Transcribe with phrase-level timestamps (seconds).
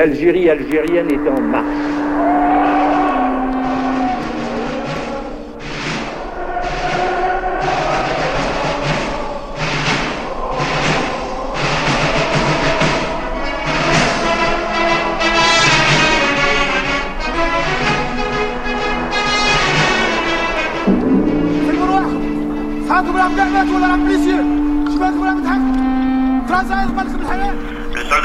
[0.00, 2.00] d'Algérie algérienne est en marche.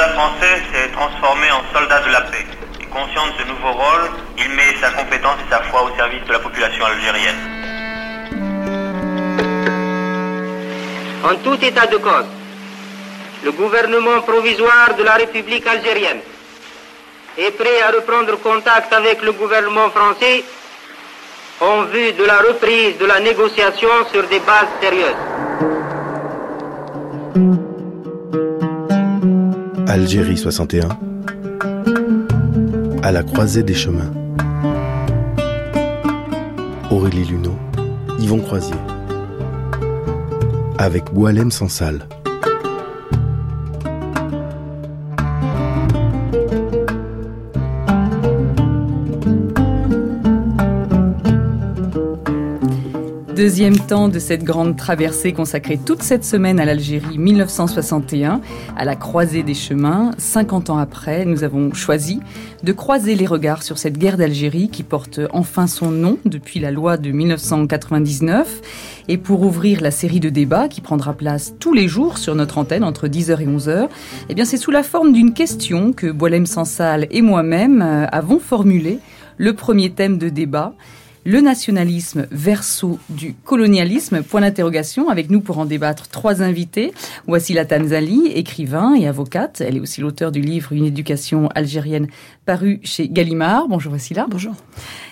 [0.05, 2.45] Soldat français s'est transformé en soldat de la paix.
[2.81, 6.23] Et conscient de ce nouveau rôle, il met sa compétence et sa foi au service
[6.25, 7.35] de la population algérienne.
[11.23, 12.25] En tout état de cause,
[13.43, 16.21] le gouvernement provisoire de la République algérienne
[17.37, 20.43] est prêt à reprendre contact avec le gouvernement français
[21.61, 25.34] en vue de la reprise de la négociation sur des bases sérieuses.
[29.95, 30.89] Algérie 61
[33.01, 34.11] À la croisée des chemins.
[36.91, 37.55] Aurélie Luneau,
[38.19, 38.75] Yvon Croisier.
[40.77, 42.09] Avec Boalem Sansal
[53.45, 58.41] Deuxième temps de cette grande traversée consacrée toute cette semaine à l'Algérie 1961,
[58.75, 60.09] à la croisée des chemins.
[60.17, 62.21] 50 ans après, nous avons choisi
[62.63, 66.71] de croiser les regards sur cette guerre d'Algérie qui porte enfin son nom depuis la
[66.71, 68.61] loi de 1999.
[69.09, 72.57] Et pour ouvrir la série de débats qui prendra place tous les jours sur notre
[72.57, 73.89] antenne entre 10h et 11h,
[74.27, 78.39] eh bien c'est sous la forme d'une question que Boilem Sansal et moi-même euh, avons
[78.39, 78.97] formulée,
[79.37, 80.73] le premier thème de débat
[81.25, 84.21] le nationalisme verso du colonialisme?
[84.21, 85.09] Point d'interrogation.
[85.09, 86.93] Avec nous pour en débattre trois invités.
[87.27, 89.61] Wassila Tanzali, écrivain et avocate.
[89.61, 92.07] Elle est aussi l'auteur du livre Une éducation algérienne
[92.45, 93.67] paru chez Gallimard.
[93.67, 94.27] Bonjour Wassila.
[94.29, 94.53] Bonjour.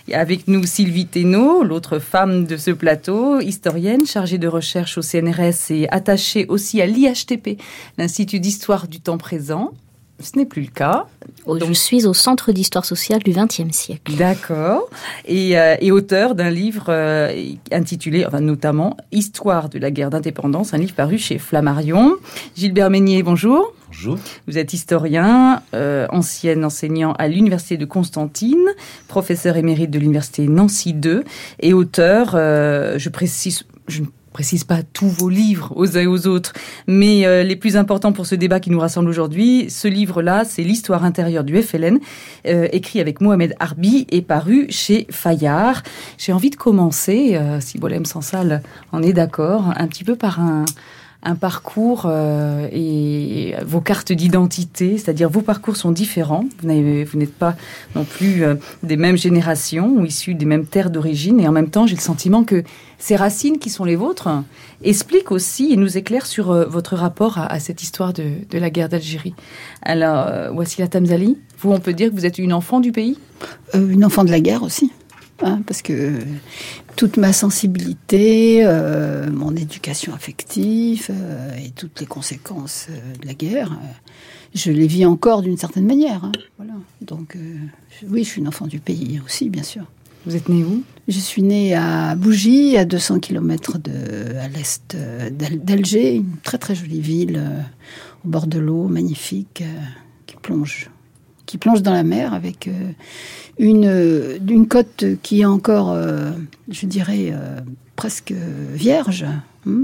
[0.08, 5.02] Et avec nous Sylvie Thénault, l'autre femme de ce plateau, historienne, chargée de recherche au
[5.02, 7.60] CNRS et attachée aussi à l'IHTP,
[7.98, 9.72] l'Institut d'histoire du temps présent.
[10.20, 11.08] Ce n'est plus le cas.
[11.46, 14.14] Oh, Donc, je suis au Centre d'histoire sociale du XXe siècle.
[14.16, 14.90] D'accord.
[15.26, 17.34] Et, euh, et, auteur d'un livre euh,
[17.72, 22.16] intitulé, enfin, notamment, Histoire de la guerre d'indépendance, un livre paru chez Flammarion.
[22.56, 23.74] Gilbert Meignier, bonjour.
[23.94, 24.18] Bonjour.
[24.48, 28.68] Vous êtes historien, euh, ancien enseignant à l'Université de Constantine,
[29.08, 31.24] professeur émérite de l'Université Nancy 2
[31.60, 34.02] et auteur, euh, je précise, je
[34.34, 36.52] précise pas tous vos livres aux uns et aux autres,
[36.88, 40.64] mais euh, les plus importants pour ce débat qui nous rassemble aujourd'hui, ce livre-là, c'est
[40.64, 42.00] l'histoire intérieure du FLN,
[42.48, 45.84] euh, écrit avec Mohamed Harbi et paru chez Fayard.
[46.18, 48.62] J'ai envie de commencer, euh, si Bolem Sansal
[48.92, 50.66] en est d'accord, un petit peu par un
[51.24, 56.46] un parcours euh, et vos cartes d'identité, c'est-à-dire vos parcours sont différents.
[56.62, 57.56] Vous n'êtes pas
[57.96, 61.40] non plus euh, des mêmes générations ou issus des mêmes terres d'origine.
[61.40, 62.64] Et en même temps, j'ai le sentiment que
[63.04, 64.30] ces racines qui sont les vôtres
[64.84, 68.90] expliquent aussi et nous éclairent sur euh, votre rapport à, cette histoire de, la guerre
[68.90, 69.36] d'Algérie.
[69.82, 71.38] Alors, euh, voici la Tamzali.
[71.60, 73.18] Vous, on peut dire que vous êtes une enfant du pays?
[73.74, 74.92] Une enfant de la guerre aussi.
[75.42, 76.14] Hein, parce que
[76.96, 83.34] toute ma sensibilité, euh, mon éducation affective euh, et toutes les conséquences euh, de la
[83.34, 83.80] guerre,
[84.54, 86.26] je les vis encore d'une certaine manière.
[86.26, 86.74] Hein, voilà.
[87.02, 87.38] Donc,
[88.08, 89.84] oui, je suis une enfant du pays aussi, bien sûr.
[90.26, 90.84] Vous êtes née où?
[91.08, 94.96] Je suis née à Bougie, à 200 km de, à l'est
[95.32, 97.42] d'Alger, une très très jolie ville
[98.24, 99.64] au bord de l'eau, magnifique,
[100.28, 100.90] qui plonge
[101.54, 102.72] qui plonge dans la mer avec euh,
[103.60, 106.32] une, une côte qui est encore, euh,
[106.68, 107.60] je dirais, euh,
[107.96, 108.34] presque
[108.74, 109.24] vierge.
[109.68, 109.84] Hein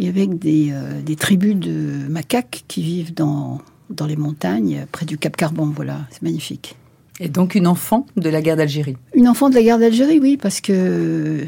[0.00, 0.72] et avec des,
[1.04, 3.60] des, tribus de macaques qui vivent dans,
[3.90, 5.66] dans les montagnes, près du Cap Carbon.
[5.66, 6.76] Voilà, c'est magnifique.
[7.20, 10.38] Et donc une enfant de la guerre d'Algérie Une enfant de la guerre d'Algérie, oui,
[10.40, 11.44] parce que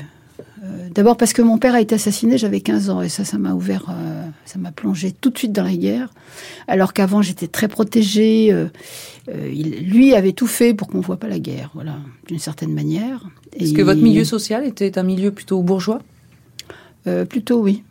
[0.90, 3.54] D'abord parce que mon père a été assassiné, j'avais 15 ans et ça, ça m'a
[3.54, 6.12] ouvert, euh, ça m'a plongé tout de suite dans la guerre.
[6.68, 8.52] Alors qu'avant j'étais très protégée.
[8.52, 8.66] Euh,
[9.28, 11.96] euh, il, lui avait tout fait pour qu'on voit pas la guerre, voilà,
[12.26, 13.24] d'une certaine manière.
[13.54, 16.00] Est-ce que votre milieu social était un milieu plutôt bourgeois?
[17.28, 17.82] Plutôt oui,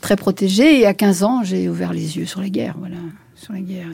[0.00, 0.80] très protégé.
[0.80, 2.96] Et à 15 ans, j'ai ouvert les yeux sur la guerre, voilà.
[3.34, 3.88] Sur la guerre,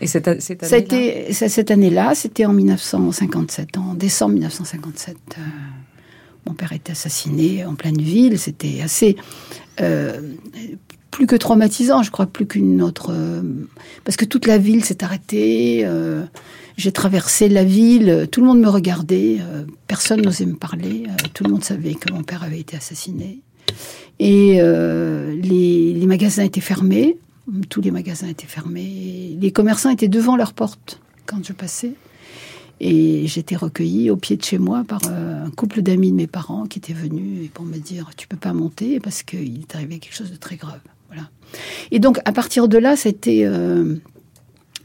[0.00, 1.34] Et cette, année-là?
[1.48, 5.16] Cette année-là, c'était en 1957, en décembre 1957.
[6.46, 8.38] Mon père était assassiné en pleine ville.
[8.38, 9.16] C'était assez.
[9.80, 10.20] Euh,
[11.10, 13.10] plus que traumatisant, je crois, plus qu'une autre.
[13.10, 13.42] Euh,
[14.04, 15.82] parce que toute la ville s'est arrêtée.
[15.84, 16.24] Euh,
[16.76, 18.28] j'ai traversé la ville.
[18.30, 19.38] Tout le monde me regardait.
[19.86, 21.04] Personne n'osait me parler.
[21.32, 23.40] Tout le monde savait que mon père avait été assassiné.
[24.18, 27.16] Et les, les, magasins étaient fermés.
[27.70, 29.38] Tous les magasins étaient fermés.
[29.40, 31.94] Les commerçants étaient devant leurs portes quand je passais.
[32.80, 36.26] Et j'étais recueillie au pied de chez moi par euh, un couple d'amis de mes
[36.26, 39.98] parents qui étaient venus pour me dire tu peux pas monter parce qu'il est arrivé
[39.98, 40.80] quelque chose de très grave.
[41.08, 41.30] Voilà.
[41.90, 42.94] Et donc à partir de là,
[43.28, 43.96] euh,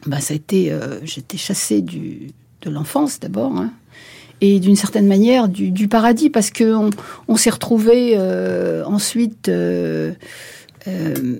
[0.05, 3.57] bah, ça a été, euh, j'étais chassée du, de l'enfance d'abord.
[3.57, 3.73] Hein,
[4.39, 6.73] et d'une certaine manière du, du, paradis parce que
[7.27, 8.17] on, s'est retrouvé
[8.87, 9.51] ensuite
[10.87, 11.39] euh,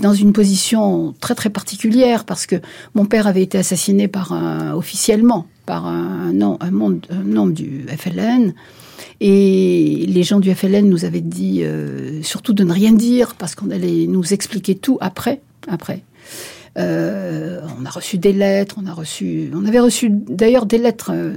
[0.00, 2.56] dans une position très très particulière parce que
[2.94, 8.54] mon père avait été assassiné par un, officiellement par un, un, un, membre du FLN
[9.20, 13.54] et les gens du FLN nous avaient dit euh, surtout de ne rien dire parce
[13.54, 16.02] qu'on allait nous expliquer tout après après
[16.78, 21.10] euh, on a reçu des lettres, on a reçu, on avait reçu d'ailleurs des lettres.
[21.12, 21.32] Euh,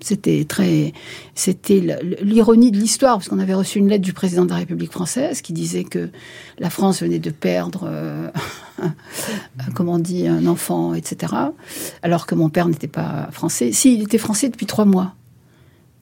[0.00, 0.92] c'était très,
[1.34, 1.80] c'était
[2.20, 5.40] l'ironie de l'histoire parce qu'on avait reçu une lettre du président de la République française
[5.40, 6.10] qui disait que
[6.58, 8.28] la France venait de perdre, euh,
[9.74, 11.32] comment on dit, un enfant, etc.
[12.02, 13.72] Alors que mon père n'était pas français.
[13.72, 15.14] Si, il était français depuis trois mois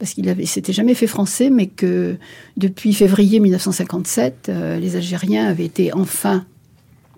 [0.02, 2.16] parce qu'il avait, s'était jamais fait français, mais que
[2.56, 6.44] depuis février 1957, euh, les Algériens avaient été enfin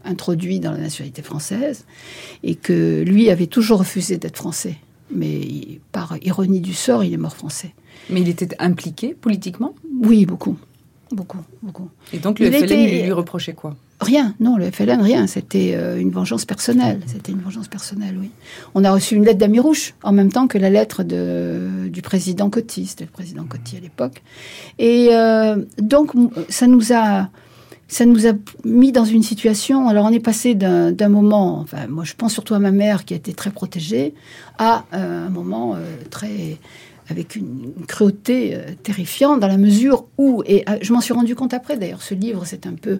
[0.05, 1.85] introduit dans la nationalité française
[2.43, 4.77] et que lui avait toujours refusé d'être français.
[5.11, 7.75] Mais par ironie du sort, il est mort français.
[8.11, 9.75] Mais il était impliqué politiquement?
[10.03, 10.57] Oui, beaucoup.
[11.13, 11.89] Beaucoup, beaucoup.
[12.13, 13.03] Et donc le il FLN était...
[13.05, 13.77] lui reprochait quoi?
[14.01, 15.27] Rien, non, le FLN, rien.
[15.27, 17.01] C'était euh, une vengeance personnelle.
[17.07, 18.31] C'était une vengeance personnelle, oui.
[18.75, 22.51] On a reçu une lettre d'Amirouche en même temps que la lettre de, du président
[22.51, 22.87] Coty.
[22.87, 24.23] C'était le président Coty à l'époque.
[24.79, 26.11] Et euh, donc,
[26.49, 27.31] ça nous a
[27.95, 28.33] ça nous a
[28.65, 29.89] mis dans une situation.
[29.89, 33.15] Alors, on est passé d'un moment, enfin, moi, je pense surtout à ma mère qui
[33.15, 34.15] a été très protégée,
[34.59, 36.59] à euh, un moment euh, très
[37.09, 41.55] avec une, cruauté euh, terrifiante dans la mesure où, et je m'en suis rendu compte
[41.55, 42.99] après d'ailleurs, ce livre c'est un peu,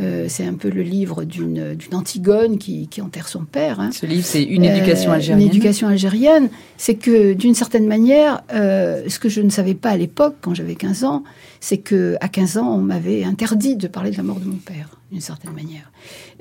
[0.00, 3.80] euh, c'est un peu le livre d'une Antigone qui, qui, enterre son père.
[3.80, 3.90] Hein.
[3.92, 5.42] Ce livre c'est une éducation algérienne.
[5.42, 9.96] Une éducation algérienne, c'est que d'une certaine manière, ce que je ne savais pas à
[9.96, 11.24] l'époque quand j'avais 15 ans,
[11.60, 14.56] c'est que à 15 ans on m'avait interdit de parler de la mort de mon
[14.56, 15.92] père d'une certaine manière.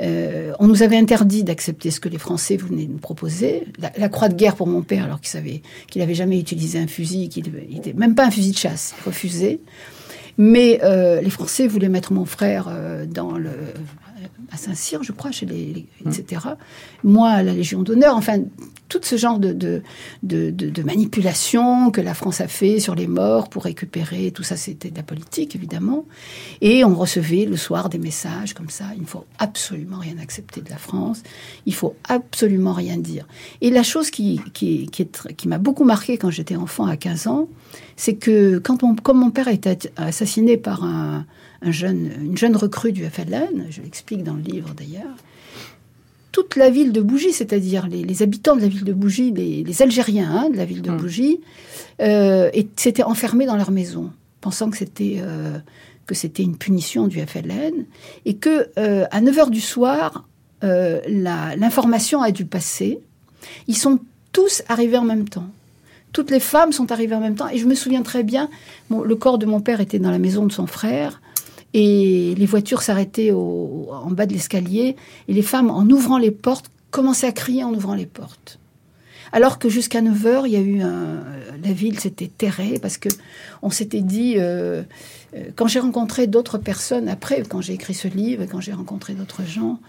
[0.02, 3.66] Euh, on nous avait interdit d'accepter ce que les Français venaient nous proposer.
[3.78, 6.80] La, la croix de guerre pour mon père, alors qu'il savait qu'il n'avait jamais utilisé
[6.80, 9.60] un fusil, qu'il n'était même pas un fusil de chasse, il refusait.
[10.38, 13.52] Mais euh, les Français voulaient mettre mon frère euh, dans le
[14.52, 16.42] à Saint-Cyr, je crois, chez les, etc.
[17.04, 18.40] Moi, à la Légion d'honneur, enfin,
[18.90, 19.82] tout ce genre de, de,
[20.24, 24.58] de, de, manipulation que la France a fait sur les morts pour récupérer, tout ça,
[24.58, 26.06] c'était de la politique, évidemment.
[26.60, 30.62] Et on recevait le soir des messages comme ça, il ne faut absolument rien accepter
[30.62, 31.24] de la France,
[31.66, 33.28] il faut absolument rien dire.
[33.62, 37.28] Et la chose qui, qui, qui, qui m'a beaucoup marqué quand j'étais enfant à 15
[37.28, 37.48] ans,
[37.96, 41.26] c'est que quand mon, comme mon père a été assassiné par un
[41.62, 45.16] un jeune, une jeune recrue du FLN, je l'explique dans le livre d'ailleurs,
[46.32, 50.32] toute la ville de Bougie, c'est-à-dire les, habitants de la ville de Bougie, les, Algériens
[50.32, 50.98] hein, de la ville de mmh.
[50.98, 51.40] Bougie,
[52.02, 55.60] euh, s'étaient enfermés dans leur maison, pensant que c'était euh,
[56.06, 57.86] que c'était une punition du FLN,
[58.26, 60.28] et que euh, à 9 h du soir,
[60.64, 63.00] euh, l'information a dû passer.
[63.68, 64.00] Ils sont
[64.32, 65.48] tous arrivés en même temps.
[66.14, 68.50] Toutes les femmes sont arrivées en même temps, et je me souviens très bien.
[68.90, 71.21] Bon, le corps de mon père était dans la maison de son frère.
[71.74, 74.96] Et les voitures s'arrêtaient en bas de l'escalier.
[75.28, 78.60] Et les femmes, en ouvrant les portes, commençaient à crier en ouvrant les portes.
[79.34, 81.24] Alors que jusqu'à 9 heures, il y a eu un,
[81.64, 83.10] la ville s'était terrée parce que
[83.62, 84.84] on s'était dit, euh,
[85.36, 89.14] euh, quand j'ai rencontré d'autres personnes après, quand j'ai écrit ce livre, quand j'ai rencontré
[89.14, 89.80] d'autres gens,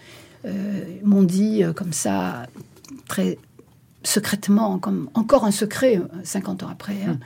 [0.45, 2.47] euh, m'ont dit euh, comme ça,
[3.09, 3.39] très
[4.05, 6.97] secrètement, comme encore un secret, 50 ans après.
[7.07, 7.19] Hein,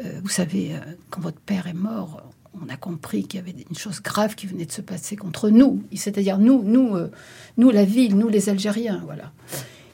[0.00, 0.10] hum.
[0.22, 0.72] vous savez,
[1.10, 2.22] quand votre père est mort,
[2.64, 5.50] on a compris qu'il y avait une chose grave qui venait de se passer contre
[5.50, 7.10] nous, c'est-à-dire nous, nous, euh,
[7.56, 9.32] nous la ville, nous les Algériens, voilà.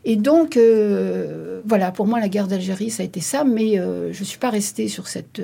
[0.04, 4.12] Et donc, euh, voilà, pour moi, la guerre d'Algérie, ça a été ça, mais euh,
[4.12, 5.40] je ne suis pas restée sur cette...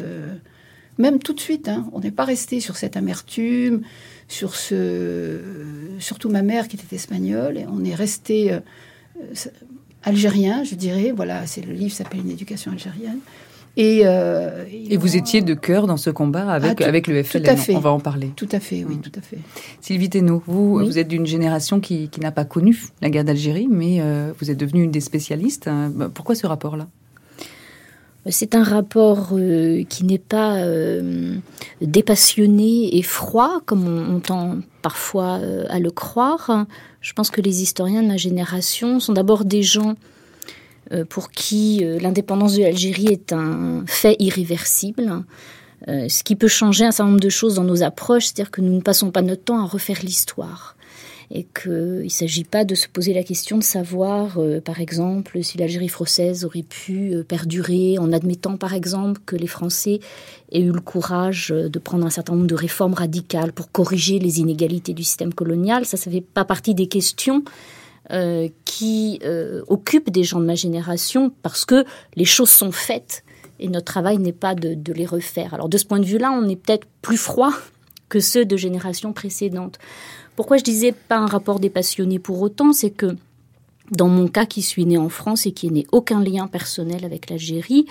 [0.99, 3.83] même tout de suite, hein, on n'est pas resté sur cette amertume,
[4.27, 5.41] sur ce...
[6.01, 8.59] Surtout ma mère qui était espagnole, et on est resté
[10.03, 13.21] algérien, je dirais, voilà, c'est le livre s'appelle Une éducation algérienne.
[13.81, 17.45] Et, euh, et, vous étiez de cœur dans ce combat avec, ah, avec le FLN.
[17.45, 17.77] Tout à fait.
[17.77, 18.33] On va en parler.
[18.35, 19.01] Tout à fait, oui, mm.
[19.01, 19.39] tout à fait.
[19.81, 23.69] Sylvie Thénault, vous, vous êtes d'une génération qui, qui n'a pas connu la guerre d'Algérie,
[23.71, 25.71] mais euh, vous êtes devenue une des spécialistes.
[25.95, 26.89] Bah, pourquoi ce rapport-là?
[28.31, 31.37] C'est un rapport euh, qui n'est pas euh,
[31.81, 36.67] dépassionné et froid, comme on, on tend parfois euh, à le croire.
[37.01, 39.95] Je pense que les historiens de ma génération sont d'abord des gens euh,
[41.09, 45.25] pour qui euh, l'indépendance de l'Algérie est un fait irréversible,
[45.87, 48.61] euh, ce qui peut changer un certain nombre de choses dans nos approches, c'est-à-dire que
[48.61, 50.75] nous ne passons pas notre temps à refaire l'histoire.
[51.31, 55.45] et qu'il ne s'agit pas de se poser la question de savoir, euh, par exemple,
[55.45, 60.01] si l'Algérie française aurait pu euh, perdurer en admettant, par exemple, que les Français
[60.53, 64.19] aient eu le courage euh, de prendre un certain nombre de réformes radicales pour corriger
[64.19, 65.85] les inégalités du système colonial.
[65.85, 67.45] Ça, ça fait pas partie des questions
[68.65, 69.21] qui
[69.67, 71.85] occupent des gens de ma génération parce que
[72.17, 73.23] les choses sont faites
[73.61, 75.53] et notre travail n'est pas de, de les refaire.
[75.55, 77.53] Alors de ce point de vue-là, on est peut-être plus froid
[78.09, 79.79] que ceux de générations précédentes.
[80.37, 83.17] Pourquoi je disais pas un rapport des passionnés pour autant, c'est que
[83.91, 87.31] dans mon cas qui suis né en France et qui n'ai aucun lien personnel avec
[87.31, 87.87] l'Algérie,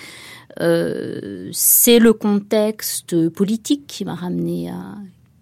[0.60, 4.96] euh, c'est le contexte politique qui m'a ramené à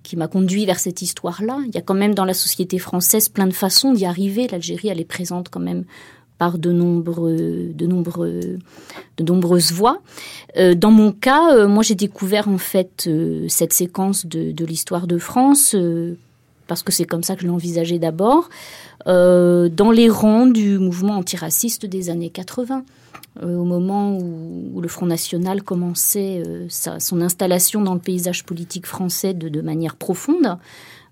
[0.07, 1.59] qui m'a conduit vers cette histoire-là.
[1.67, 4.47] Il y a quand même dans la société française plein de façons d'y arriver.
[4.49, 5.85] L'Algérie, elle est présente quand même
[6.39, 8.59] par de nombreux, de nombreux,
[9.17, 10.01] de nombreuses voies.
[10.57, 13.09] Euh, dans mon cas, euh, moi j'ai découvert en fait
[13.49, 15.75] cette séquence de, de l'histoire de France
[16.67, 18.49] parce que c'est comme ça que je l'ai envisagé d'abord,
[19.07, 22.85] euh, dans les rangs du mouvement antiraciste des années 80.
[23.43, 28.87] Euh, au moment où, le Front National commençait euh, son installation dans le paysage politique
[28.87, 30.59] français de, manière profonde,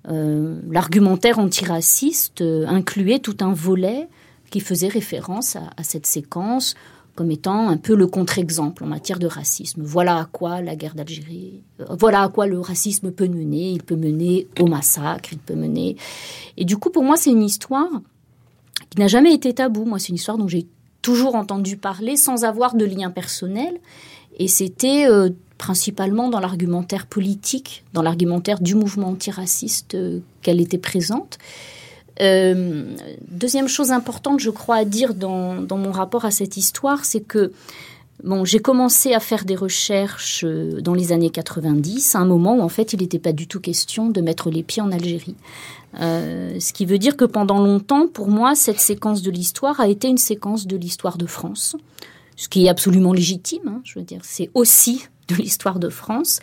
[0.07, 4.07] l'argumentaire antiraciste incluait tout un volet
[4.51, 6.75] qui faisait référence à cette séquence
[7.15, 9.83] comme étant un peu le contre-exemple en matière de racisme.
[9.83, 13.71] Voilà à quoi la guerre d'Algérie, euh, voilà à quoi le racisme peut mener.
[13.71, 15.97] Il peut mener au massacre, il peut mener.
[16.57, 17.89] Et du coup, pour moi, c'est une histoire
[18.91, 19.85] qui n'a jamais été tabou.
[19.85, 20.67] Moi, c'est une histoire dont j'ai
[21.05, 23.79] toujours entendu parler sans avoir de lien personnel.
[24.39, 30.79] Et c'était euh, principalement dans l'argumentaire politique, dans l'argumentaire du mouvement antiraciste euh, qu'elle était
[30.79, 31.39] présente.
[32.23, 32.85] Euh,
[33.29, 37.53] deuxième chose importante, je crois, à dire dans, mon rapport à cette histoire, c'est que
[38.23, 40.47] bon, j'ai commencé à faire des recherches
[40.81, 43.61] dans les années 90, à un moment où en fait il n'était pas du tout
[43.61, 45.37] question de mettre les pieds en Algérie.
[46.01, 49.89] Euh, ce qui veut dire que pendant longtemps, pour moi, cette séquence de l'histoire a
[49.89, 51.77] été une séquence de l'histoire de France,
[52.37, 53.63] ce qui est absolument légitime.
[53.67, 56.41] Hein, je veux dire, c'est aussi de l'histoire de France.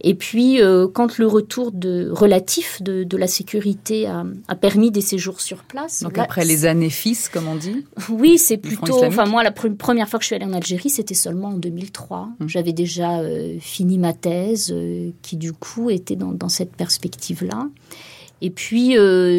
[0.00, 4.90] Et puis, euh, quand le retour de, relatif de, de la sécurité a, a, permis
[4.90, 6.02] des séjours sur place.
[6.02, 9.04] Donc après les années fils, comme on dit Oui, c'est plutôt...
[9.04, 12.18] Enfin, moi, la première fois que je suis allée en Algérie, c'était seulement en 2003.
[12.40, 12.48] Hum.
[12.48, 17.68] J'avais déjà euh, fini ma thèse, euh, qui du coup était dans, dans cette perspective-là.
[18.42, 18.96] Et puis,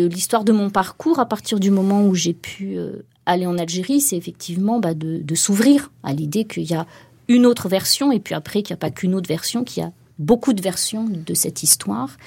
[0.09, 2.77] l'histoire de mon parcours, à partir du moment où j'ai pu
[3.25, 6.85] aller en Algérie, c'est effectivement bah, de, de s'ouvrir à l'idée qu'il y a
[7.27, 9.85] une autre version, et puis après qu'il n'y a pas qu'une autre version, qu'il y
[9.85, 12.17] a beaucoup de versions de cette histoire.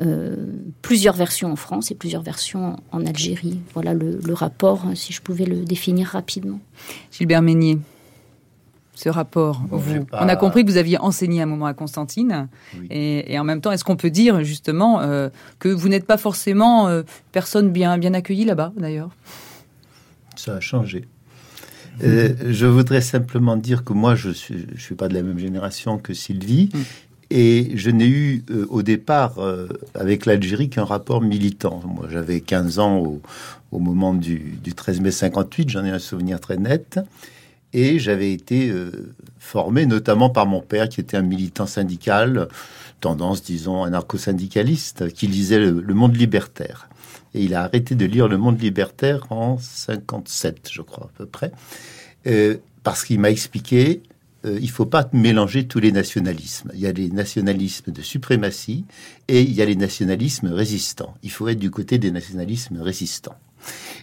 [0.00, 0.46] Euh,
[0.80, 3.60] plusieurs versions en France et plusieurs versions en Algérie.
[3.74, 6.60] Voilà le, rapport, hein, si je pouvais le définir rapidement.
[7.10, 7.78] Gilbert Meignier,
[8.94, 12.48] ce rapport, on a compris que vous aviez enseigné un moment à Constantine,
[12.90, 16.88] et, en même temps, est-ce qu'on peut dire justement euh, que vous n'êtes pas forcément
[16.88, 19.10] euh, personne bien, bien accueillie là-bas, d'ailleurs?
[20.36, 21.06] Ça a changé.
[22.02, 25.22] Euh, je voudrais simplement dire que moi, je ne suis, je suis pas de la
[25.22, 26.70] même génération que Sylvie.
[26.72, 26.78] Mm.
[27.34, 29.36] Et je n'ai eu au départ
[29.94, 31.80] avec l'Algérie qu'un rapport militant.
[31.86, 33.22] Moi, j'avais 15 ans au,
[33.72, 37.00] au moment du, du, 13 mai 58, j'en ai un souvenir très net.
[37.72, 38.72] Et j'avais été
[39.38, 42.48] formé notamment par mon père qui était un militant syndical,
[43.00, 46.88] tendance, disons, anarcho-syndicaliste, qui lisait le, Monde libertaire.
[47.34, 51.26] Et il a arrêté de lire Le Monde libertaire en 57, je crois, à peu
[51.26, 51.52] près.
[52.26, 54.02] Euh, parce qu'il m'a expliqué,
[54.44, 56.70] euh, il faut pas mélanger tous les nationalismes.
[56.74, 58.84] Il y a les nationalismes de suprématie
[59.28, 61.14] et il y a les nationalismes résistants.
[61.22, 63.36] Il faut être du côté des nationalismes résistants.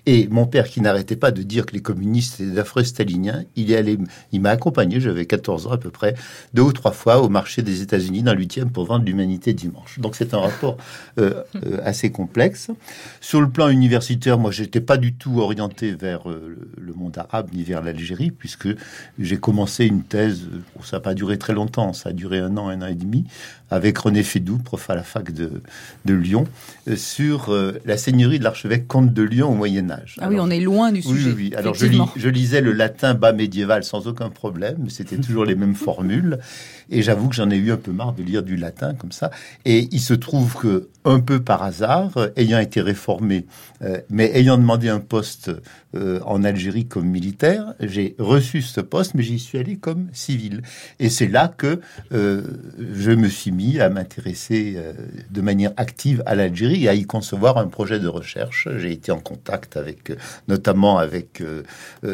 [0.06, 3.72] Et mon père, qui n'arrêtait pas de dire que les communistes étaient d'affreux staliniens, il,
[3.72, 3.98] est allé,
[4.32, 6.16] il m'a accompagné, j'avais 14 ans à peu près,
[6.54, 10.00] deux ou trois fois au marché des États-Unis dans 8e pour vendre l'humanité dimanche.
[10.00, 10.78] Donc c'est un rapport
[11.20, 12.72] euh, euh, assez complexe.
[13.22, 17.50] Sur le plan universitaire, moi, j'étais pas du tout orienté vers euh, le monde arabe
[17.54, 18.70] ni vers l'Algérie, puisque
[19.20, 20.48] j'ai commencé une thèse,
[20.84, 23.26] ça n'a pas duré très longtemps, ça a duré un an, un an et demi,
[23.72, 25.62] avec René Fédou, prof à la fac de,
[26.06, 26.46] de Lyon,
[26.96, 30.18] sur la seigneurie de l'archevêque comte de Lyon au Moyen Âge.
[30.20, 31.32] Ah oui, on est loin du sujet.
[31.32, 31.56] Oui, oui.
[31.56, 31.86] Alors je,
[32.16, 36.40] je, lisais le latin bas médiéval sans aucun problème, c'était toujours les mêmes formules.
[36.92, 39.32] Et j'avoue que j'en ai eu un peu marre de lire du latin comme ça.
[39.66, 43.46] Et il se trouve que, un peu par hasard, ayant été réformé,
[43.82, 45.52] euh, mais ayant demandé un poste
[45.96, 50.62] euh, en Algérie comme militaire, j'ai reçu ce poste, mais j'y suis allé comme civil.
[51.00, 51.80] Et c'est là que
[52.12, 52.44] euh,
[52.94, 54.78] je me suis mis à m'intéresser
[55.30, 58.68] de manière active à l'Algérie et à y concevoir un projet de recherche.
[58.78, 60.12] J'ai été en contact avec,
[60.48, 61.44] notamment avec,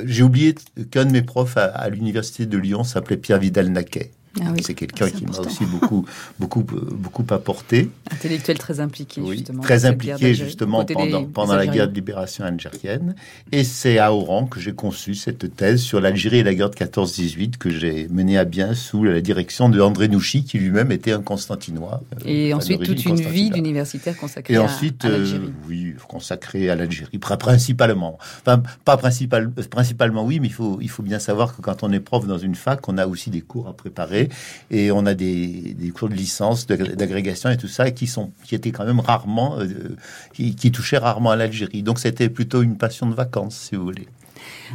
[0.06, 0.56] j'ai oublié
[0.92, 4.12] qu'un de mes profs à, à l'université de Lyon s'appelait Pierre Vidal-Naquet
[4.42, 6.06] Ah c'est quelqu'un qui m'a aussi beaucoup,
[6.40, 7.90] beaucoup, beaucoup apporté.
[8.12, 9.64] Intellectuel très impliqué, oui, justement.
[9.64, 13.16] Très impliqué, justement, pendant, pendant la guerre de libération algérienne.
[13.52, 16.76] Et c'est à Oran que j'ai conçu cette thèse sur l'Algérie et la guerre de
[16.76, 21.14] 14-18 que j'ai menée à bien sous la direction de André Nouchy, qui lui-même était
[21.14, 22.02] un Constantinois.
[22.14, 25.46] Euh, et ensuite, toute une vie d'universitaire consacrée et ensuite, à, l'Algérie.
[25.46, 28.18] Euh, oui, consacrée à l'Algérie, principalement.
[28.42, 31.92] Enfin, pas principal, principalement, oui, mais il faut, il faut bien savoir que quand on
[31.92, 34.25] est prof dans une fac, on a aussi des cours à préparer
[34.72, 38.72] et on a des, cours de licence, d'agrégation et tout ça qui sont qui étaient
[38.72, 39.96] quand même rarement euh,
[40.34, 41.84] qui, touchaient rarement à l'Algérie.
[41.84, 44.08] Donc c'était plutôt une passion de vacances, si vous voulez.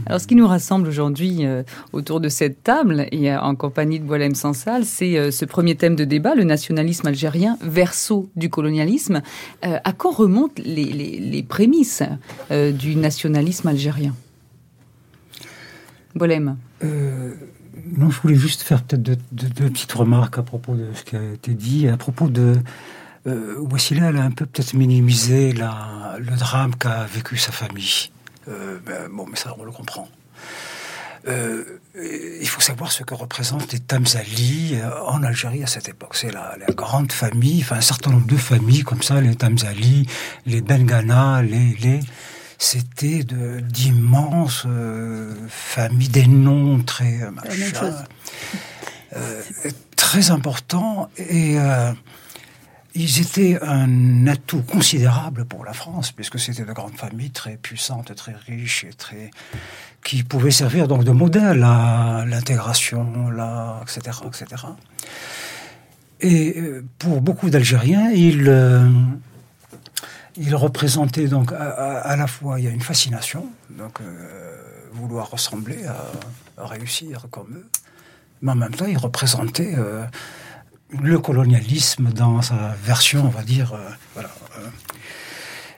[0.06, 3.98] Alors, ce qui nous rassemble aujourd'hui euh, autour de cette table et euh, en compagnie
[4.00, 9.22] de Boilem Sansal, c'est ce premier thème de débat, le nationalisme algérien, verso du colonialisme.
[9.62, 12.02] à quand remontent les, prémices
[12.50, 14.14] du nationalisme algérien?
[16.14, 16.56] Boilem
[17.96, 19.16] non, je voulais juste faire peut-être deux,
[19.70, 21.88] petites remarques à propos de ce qui a été dit.
[21.88, 22.56] À propos de.
[23.26, 28.10] Euh, Wassila, elle a un peu peut-être minimisé le drame qu'a vécu sa famille.
[28.48, 30.08] Euh, ben, bon, mais ça, on le comprend.
[31.28, 31.64] Euh,
[32.40, 36.14] il faut savoir ce que représentent les Tamzali euh, en Algérie à cette époque.
[36.16, 40.06] C'est la, la, grande famille, enfin un certain nombre de familles comme ça, les Tamzali,
[40.46, 42.00] les Bengana, les, les
[42.60, 47.20] c'était d'immenses euh, familles, des noms très,
[49.16, 49.42] euh,
[49.96, 51.08] très importants.
[51.16, 51.90] Et euh,
[52.94, 58.14] ils étaient un atout considérable pour la France, puisque c'était de grandes familles très puissantes,
[58.14, 59.30] très riches et très
[60.04, 64.62] qui pouvaient servir donc de modèle à l'intégration, là, etc., etc.
[66.20, 66.62] Et
[66.98, 68.50] pour beaucoup d'Algériens, ils
[70.36, 75.84] il représentait donc à, la fois, il y a une fascination, donc euh, vouloir ressembler,
[75.86, 77.68] à, réussir comme eux,
[78.42, 80.04] mais en même temps, il représentait euh,
[81.00, 84.22] le colonialisme dans sa version, on va dire, euh.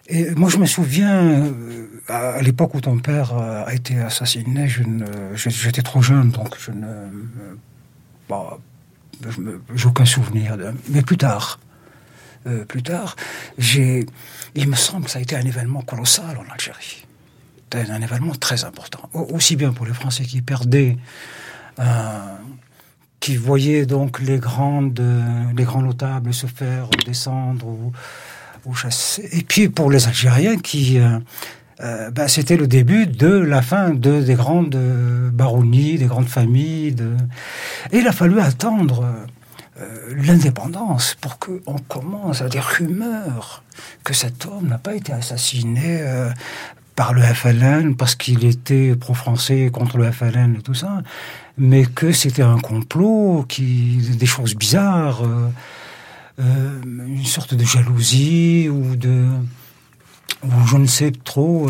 [0.08, 1.54] Et moi, je me souviens,
[2.08, 4.68] à l'époque où ton père a été assassiné,
[5.34, 7.08] j'étais trop jeune, donc je ne,
[8.28, 8.58] bah,
[9.86, 10.56] aucun souvenir.
[10.88, 11.60] Mais plus tard,
[12.46, 13.16] euh, plus tard,
[13.58, 17.04] il me semble que ça a été un événement colossal en Algérie.
[17.70, 19.08] C'était un événement très important.
[19.12, 20.98] Aussi bien pour les Français qui perdaient,
[21.78, 22.36] euh,
[23.20, 25.02] qui voyaient donc les grandes,
[25.56, 27.66] les grands notables se faire descendre
[28.64, 29.28] ou, chasser.
[29.32, 31.00] Et puis pour les Algériens qui,
[31.82, 34.76] euh, ben, c'était le début de la fin de, des grandes
[35.32, 36.94] baronnies, des grandes familles.
[37.90, 39.26] Et il a fallu attendre euh,
[40.14, 43.62] l'indépendance pour qu'on commence à des rumeurs
[44.04, 46.30] que cet homme n'a pas été assassiné euh,
[46.94, 51.02] par le FLN parce qu'il était pro-français contre le FLN et tout ça,
[51.56, 58.96] mais que c'était un complot, qui des choses bizarres, euh, une sorte de jalousie ou
[58.96, 59.26] de
[60.44, 61.68] ou je ne sais trop,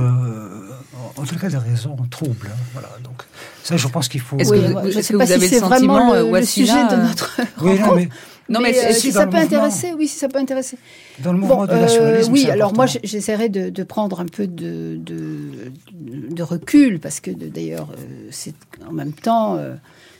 [1.17, 2.49] en tout cas des raisons troubles.
[2.51, 3.23] Hein, voilà, donc
[3.63, 4.39] ça, je pense qu'il faut.
[4.39, 7.41] Est-ce que, vous, je ne sais pas si c'est vraiment le, le, sujet de notre
[7.63, 8.09] oui, non, mais,
[8.49, 10.77] non, mais, mais euh, si ça peut intéresser, oui, si ça peut intéresser.
[11.21, 12.31] Dans le mouvement bon, du nationalisme.
[12.31, 17.21] Euh, oui, alors moi, j'essaierai de, de, prendre un peu de, de, de recul, parce
[17.21, 18.55] que d'ailleurs, euh, c'est
[18.89, 19.57] en même temps.
[19.57, 19.75] Euh,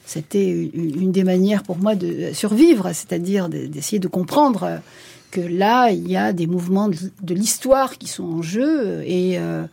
[0.05, 4.81] c'était une des manières pour moi de survivre, c'est-à-dire d'essayer de comprendre
[5.33, 9.65] que là, il y a des mouvements de, l'histoire qui sont en jeu et, euh,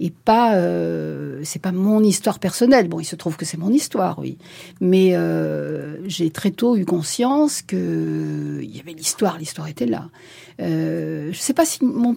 [0.00, 2.88] et pas, euh, c'est pas mon histoire personnelle.
[2.88, 4.38] Bon, il se trouve que c'est mon histoire, oui,
[4.80, 10.08] mais euh, j'ai très tôt eu conscience que il y avait l'histoire, l'histoire était là.
[10.60, 12.16] Euh, je sais pas si mon,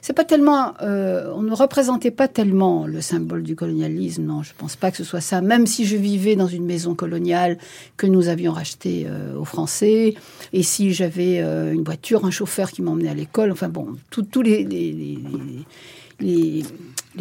[0.00, 4.24] c'est pas tellement, euh, on ne représentait pas tellement le symbole du colonialisme.
[4.24, 5.40] Non, je pense pas que ce soit ça.
[5.40, 7.58] Même si je vivais dans une maison coloniale
[7.96, 10.14] que nous avions rachetée euh, aux Français,
[10.52, 13.52] et si j'avais euh, une voiture, un chauffeur qui m'emmenait à l'école.
[13.52, 14.64] Enfin bon, tous les,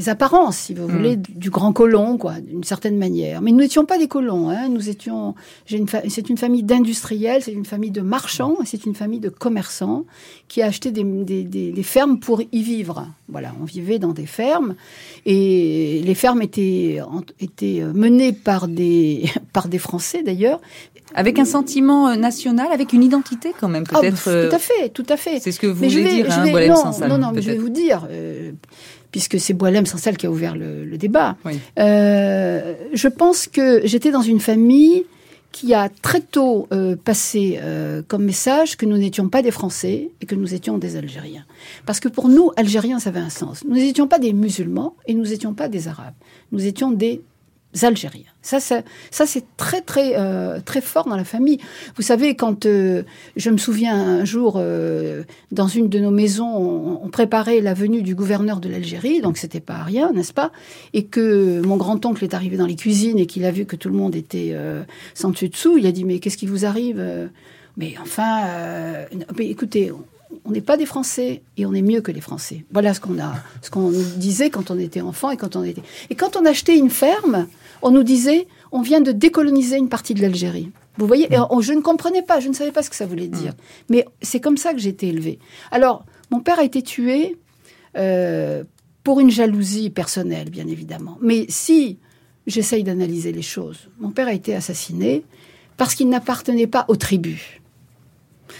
[0.08, 1.24] apparences, si vous voulez, hmm.
[1.36, 3.42] du grand colon, quoi, d'une certaine manière.
[3.42, 4.50] Mais nous n'étions pas des colons.
[4.50, 4.70] Hein.
[4.70, 5.36] Nous étions.
[5.72, 10.06] Une c'est une famille d'industriels, c'est une famille de marchands, c'est une famille de commerçants
[10.48, 13.08] qui a acheté des, des, des, fermes pour y vivre.
[13.28, 14.76] Voilà, on vivait dans des fermes
[15.26, 17.00] et les fermes étaient
[17.40, 20.60] étaient menées par des par des Français d'ailleurs.
[21.16, 24.24] Avec un sentiment euh, national, avec une identité quand même, ah, peut-être.
[24.50, 25.40] tout à fait, tout à fait.
[25.40, 26.46] C'est ce que vous voulez dire, hein,
[27.02, 28.08] non, non, non, mais je vais vous dire.
[28.10, 28.52] Euh,
[29.14, 31.38] puisque c'est Boilem Sansal qui a ouvert le, débat.
[31.80, 35.06] Euh, je pense que j'étais dans une famille
[35.52, 40.10] qui a très tôt euh, passé euh, comme message que nous n'étions pas des Français
[40.20, 41.46] et que nous étions des Algériens.
[41.86, 43.64] Parce que pour nous, Algériens, ça avait un sens.
[43.64, 46.16] Nous n'étions pas des musulmans et nous n'étions pas des Arabes.
[46.52, 47.22] Nous étions des
[47.82, 48.24] Algériens.
[48.42, 51.60] Ça, ça, ça c'est très très euh, très fort dans la famille.
[51.96, 53.04] Vous savez, quand euh,
[53.36, 58.02] je me souviens un jour euh, dans une de nos maisons, on, préparait la venue
[58.02, 60.52] du gouverneur de l'Algérie, donc c'était pas rien, n'est-ce pas?
[60.94, 63.76] Et que mon grand oncle est arrivé dans les cuisines et qu'il a vu que
[63.76, 64.56] tout le monde était
[65.14, 67.04] sans dessus dessous, il a dit mais qu'est-ce qui vous arrive?
[67.78, 68.48] Mais enfin,
[69.38, 69.92] mais écoutez,
[70.46, 72.66] on n'est pas des Français et on est mieux que les Français.
[72.72, 75.64] Voilà ce qu'on a, ce qu'on nous disait quand on était enfant et quand on
[75.64, 75.84] était.
[76.10, 77.48] Et quand on achetait une ferme,
[77.82, 80.72] on nous disait, on vient de décoloniser une partie de l'Algérie.
[80.98, 83.06] Vous voyez, et on- je ne comprenais pas, je ne savais pas ce que ça
[83.06, 83.54] voulait dire.
[83.90, 85.40] Mais c'est comme ça que j'ai été élevée.
[85.72, 87.38] Alors, mon père a été tué
[87.98, 88.64] euh,
[89.04, 91.18] pour une jalousie personnelle, bien évidemment.
[91.22, 91.98] Mais si
[92.48, 95.24] j'essaye d'analyser les choses, mon père a été assassiné
[95.78, 97.42] parce qu'il n'appartenait pas aux tribus.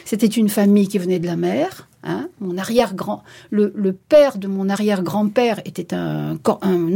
[0.06, 1.88] C'était une famille qui venait de la mer.
[2.04, 2.30] hein.
[2.40, 6.38] Mon arrière-grand, le, le père de mon arrière-grand-père était un,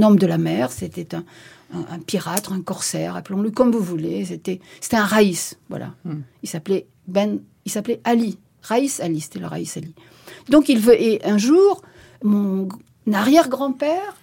[0.02, 0.71] homme de la mer.
[0.71, 1.23] C'était un,
[1.73, 4.26] un, un pirate, un corsaire, appelons-le comme vous voulez.
[4.26, 5.93] C'était, c'était un raïs, voilà.
[6.43, 8.38] Il s'appelait Ben, il s'appelait Ali.
[8.62, 9.93] Raïs Ali, c'était le Raïs Ali.
[10.50, 11.82] Donc il veut, et un jour,
[12.23, 12.67] mon
[13.12, 14.15] arrière-grand-père,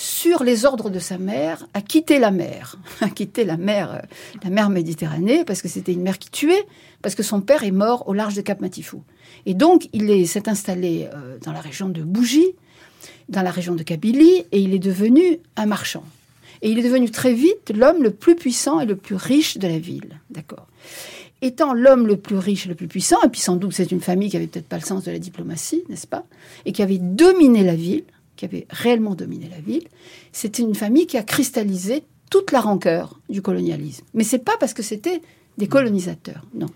[0.00, 3.98] sur les ordres de sa mère, a quitté la mer, a quitté la mer, euh,
[4.44, 6.64] la mer Méditerranée, parce que c'était une mer qui tuait,
[7.02, 9.02] parce que son père est mort au large de Cap Matifou.
[9.44, 12.52] Et donc, il est- s'est installé euh, dans la région de Bougie,
[13.28, 16.04] dans la région de Kabylie, et il est devenu un marchand.
[16.62, 19.66] Et il est devenu très vite l'homme le plus puissant et le plus riche de
[19.66, 20.20] la ville.
[20.30, 20.68] D'accord
[21.42, 24.00] Étant l'homme le plus riche et le plus puissant, et puis sans doute c'est une
[24.00, 26.24] famille qui avait peut-être pas le sens de la diplomatie, n'est-ce pas
[26.66, 28.04] Et qui avait dominé la ville,
[28.38, 29.88] qui avait réellement dominé la ville,
[30.32, 34.06] c'était une famille qui a cristallisé toute la rancœur du colonialisme.
[34.14, 35.20] Mais c'est pas parce que c'était
[35.58, 36.68] des colonisateurs, non.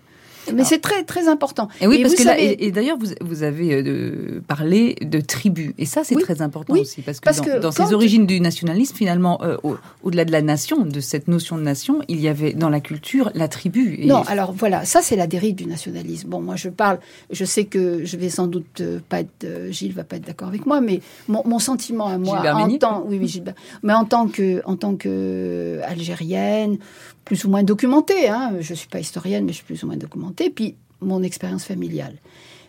[0.53, 1.67] Mais c'est très très important.
[1.79, 5.73] Et oui, parce que là, et, et d'ailleurs, vous, vous avez euh, parlé de tribus.
[5.77, 7.01] Et ça, c'est Oui, très important oui, aussi.
[7.01, 10.31] Parce que parce dans, que dans ces origines du nationalisme, finalement, euh, au- au-delà de
[10.31, 13.95] la nation, de cette notion de nation, il y avait dans la culture la tribu.
[13.99, 16.29] Et Non, alors voilà, ça c'est la dérive du nationalisme.
[16.29, 16.99] Bon, moi je parle,
[17.31, 20.25] je sais que je vais sans doute euh, pas être, euh, Gilles va pas être
[20.27, 23.55] d'accord avec moi, mais mon, mon sentiment à moi, Gilbert en tant, oui, oui, Gilbert,
[23.83, 26.77] mais en tant que, en tant que algérienne,
[27.25, 29.95] plus ou moins documentée, hein, je suis pas historienne, mais je suis plus ou moins
[29.95, 32.15] documentée, puis mon expérience familiale.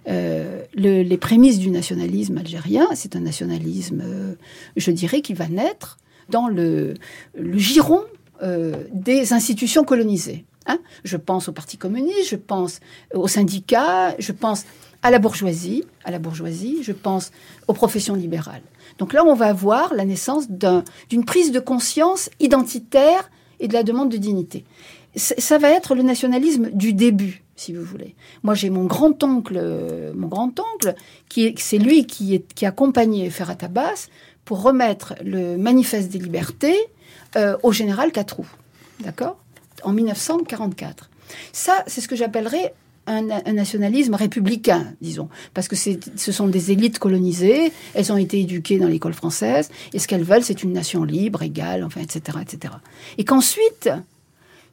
[0.09, 4.35] Euh, le- les prémices du nationalisme algérien, c'est un nationalisme, euh,
[4.77, 5.96] je dirais, qui va naître
[6.29, 6.94] dans le,
[7.55, 8.03] giron
[8.42, 10.44] euh, des institutions colonisées.
[10.66, 10.79] hein.
[11.05, 12.81] Je pense au Parti communiste, je pense
[13.14, 14.64] aux syndicats, je pense
[15.03, 17.31] à la bourgeoisie, à la bourgeoisie, je pense
[17.68, 18.62] aux professions libérales.
[18.98, 23.72] Donc là, on va avoir la naissance d'un- d'une prise de conscience identitaire et de
[23.74, 24.64] la demande de dignité.
[25.16, 28.14] Ça va être le nationalisme du début, si vous voulez.
[28.42, 30.94] Moi, j'ai mon grand-oncle, euh, mon grand-oncle,
[31.28, 34.08] qui est, c'est lui qui, est, qui a accompagné Ferhat Abbas
[34.44, 36.76] pour remettre le manifeste des libertés
[37.36, 38.48] euh, au général Catroux,
[39.00, 39.38] d'accord?
[39.82, 41.10] En 1944.
[41.52, 42.74] Ça, c'est ce que j'appellerais
[43.06, 48.40] un, un nationalisme républicain, disons, parce que ce sont des élites colonisées, elles ont été
[48.40, 52.38] éduquées dans l'école française, et ce qu'elles veulent, c'est une nation libre, égale, enfin, etc.,
[52.40, 52.74] etc.
[53.18, 53.90] Et qu'ensuite,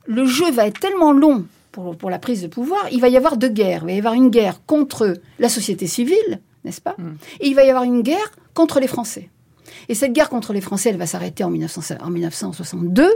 [0.05, 3.17] le jeu va être tellement long pour, pour la prise de pouvoir, il va y
[3.17, 3.83] avoir deux guerres.
[3.83, 6.95] Il va y avoir une guerre contre la société civile, n'est-ce pas
[7.39, 9.29] Et il va y avoir une guerre contre les Français.
[9.89, 13.09] Et cette guerre contre les Français, elle va s'arrêter en, 1900 en 1962.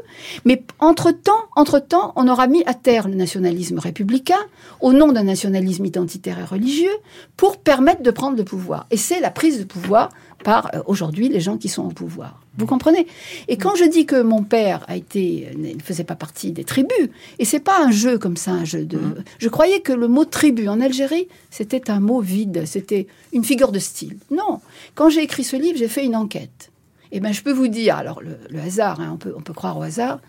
[0.46, 4.40] Mais entre-temps, entre-temps, on aura mis à terre le nationalisme républicain
[4.82, 6.96] au nom d'un nationalisme identitaire et religieux
[7.38, 8.88] pour permettre de prendre le pouvoir.
[8.92, 10.10] Et c'est la prise de pouvoir
[10.46, 12.40] par euh, aujourd'hui les gens qui sont au pouvoir.
[12.58, 13.08] Vous comprenez?
[13.48, 17.10] Et quand je dis que mon père a été, ne faisait pas partie des tribus,
[17.40, 19.00] et c'est pas un jeu comme ça, un jeu de.
[19.40, 23.72] Je croyais que le mot tribu en Algérie, c'était un mot vide, c'était une figure
[23.72, 24.18] de style.
[24.30, 24.62] Non.
[24.94, 26.72] Quand j'ai écrit ce livre, j'ai fait une enquête.
[27.12, 29.54] Et ben, je peux vous dire, alors le, le hasard, hein, on peut, on peut
[29.54, 30.20] croire au hasard,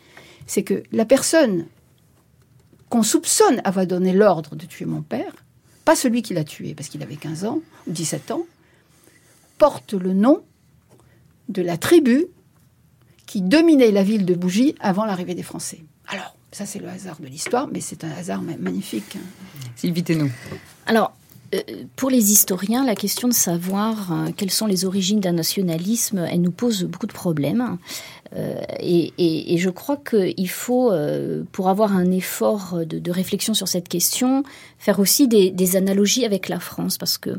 [0.46, 1.66] c'est que la personne
[2.88, 5.35] qu'on soupçonne avoir donné l'ordre de tuer mon père,
[5.85, 8.46] pas celui qui l'a tué, parce qu'il avait 15 ans ou 17 ans,
[9.59, 10.42] porte le nom
[11.49, 12.27] de la tribu
[13.27, 15.83] qui dominait la ville de Bougie avant l'arrivée des Français.
[16.09, 19.16] Alors, ça c'est le hasard de l'histoire, mais c'est un hasard ma- magnifique.
[19.75, 20.31] Sylvie Thénault.
[20.87, 21.12] Alors,
[21.97, 26.41] pour les historiens, la question de savoir euh, quelles sont les origines d'un nationalisme, elle
[26.41, 27.79] nous pose beaucoup de problèmes.
[28.35, 33.11] Euh, et, et- et je crois qu'il faut, euh, pour avoir un effort de, de
[33.13, 34.43] réflexion sur cette question,
[34.81, 36.99] faire aussi des, des analogies avec la France.
[36.99, 37.31] Parce que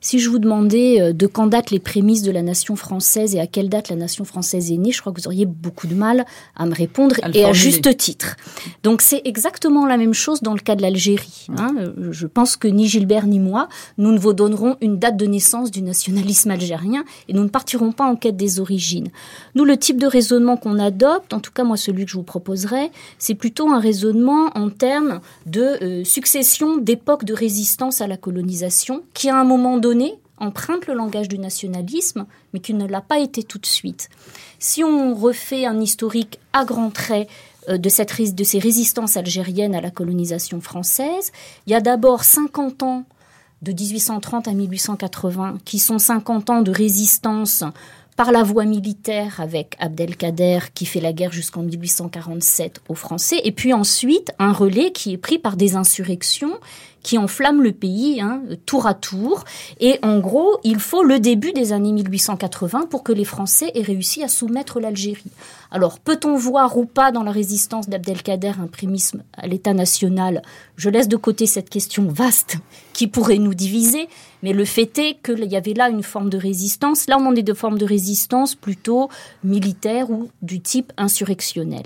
[0.00, 3.40] si je vous demandais euh, de quand datent les prémices de la nation française et
[3.40, 5.94] à quelle date la nation française est née, je crois que vous auriez beaucoup de
[5.94, 8.36] mal à me répondre À et à juste titre.
[8.82, 11.46] Donc c'est exactement la même chose dans le cas de l'Algérie.
[11.56, 11.72] hein.
[11.78, 13.51] Euh, Je pense que ni Gilbert ni moi
[13.98, 17.92] nous ne vous donnerons une date de naissance du nationalisme algérien et nous ne partirons
[17.92, 19.08] pas en quête des origines.
[19.54, 22.22] Nous, le type de raisonnement qu'on adopte, en tout cas moi celui que je vous
[22.22, 28.16] proposerai, c'est plutôt un raisonnement en termes de euh, succession d'époques de résistance à la
[28.16, 33.00] colonisation qui à un moment donné emprunte le langage du nationalisme, mais qui ne l'a
[33.00, 34.08] pas été tout de suite.
[34.58, 37.28] Si on refait un historique à grands traits
[37.68, 41.30] euh, de, de ces résistances algériennes à la colonisation française,
[41.66, 43.04] il y a d'abord 50 ans
[43.62, 47.64] de 1830 à 1880 qui sont 50 ans de résistance
[48.16, 53.52] par la voie militaire avec Abdelkader qui fait la guerre jusqu'en 1847 aux Français, et
[53.52, 56.58] puis ensuite un relais qui est pris par des insurrections
[57.02, 59.44] qui enflamme le pays hein, tour à tour.
[59.80, 63.82] Et en gros, il faut le début des années 1880 pour que les Français aient
[63.82, 65.30] réussi à soumettre l'Algérie.
[65.70, 70.42] Alors, peut-on voir ou pas dans la résistance d'Abdelkader un primisme à l'État national?
[70.76, 72.58] Je laisse de côté cette question vaste
[72.92, 74.08] qui pourrait nous diviser,
[74.42, 77.06] mais le fait est qu'il y avait là une forme de résistance.
[77.08, 79.08] Là, on est de forme de résistance plutôt
[79.44, 81.84] militaire ou du type insurrectionnel.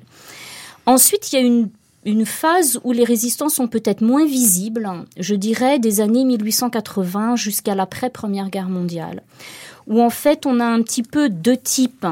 [0.86, 1.68] Ensuite, il y a une
[2.06, 4.88] une phase où les résistances sont peut-être moins visibles,
[5.18, 9.24] je dirais des années 1880 jusqu'à l'après-première guerre mondiale,
[9.88, 12.06] où en fait on a un petit peu deux types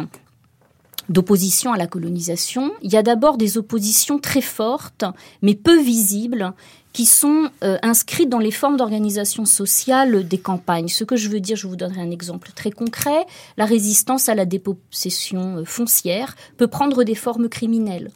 [1.09, 2.73] d'opposition à la colonisation.
[2.83, 5.05] Il y a d'abord des oppositions très fortes,
[5.43, 6.53] mais peu visibles,
[6.93, 10.89] qui sont euh, inscrites dans les formes d'organisation sociale des campagnes.
[10.89, 13.27] Ce que je veux dire, je vous donnerai un exemple très concret.
[13.57, 18.11] La résistance à la dépossession euh, foncière peut prendre des formes criminelles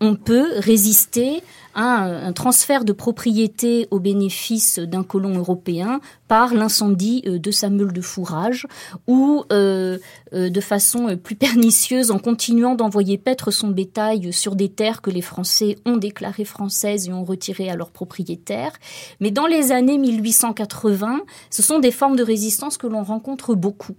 [0.00, 1.42] on peut résister
[1.74, 7.92] un, transfert de propriété au bénéfice d'un colon européen par l'incendie euh, de sa meule
[7.92, 8.66] de fourrage
[9.06, 9.98] ou euh,
[10.32, 15.10] euh, de façon plus pernicieuse en continuant d'envoyer paître son bétail sur des terres que
[15.10, 18.72] les Français ont déclarées françaises et ont retirées à leurs propriétaires.
[19.20, 23.94] Mais dans les années 1880, ce sont des formes de résistance que l'on rencontre beaucoup.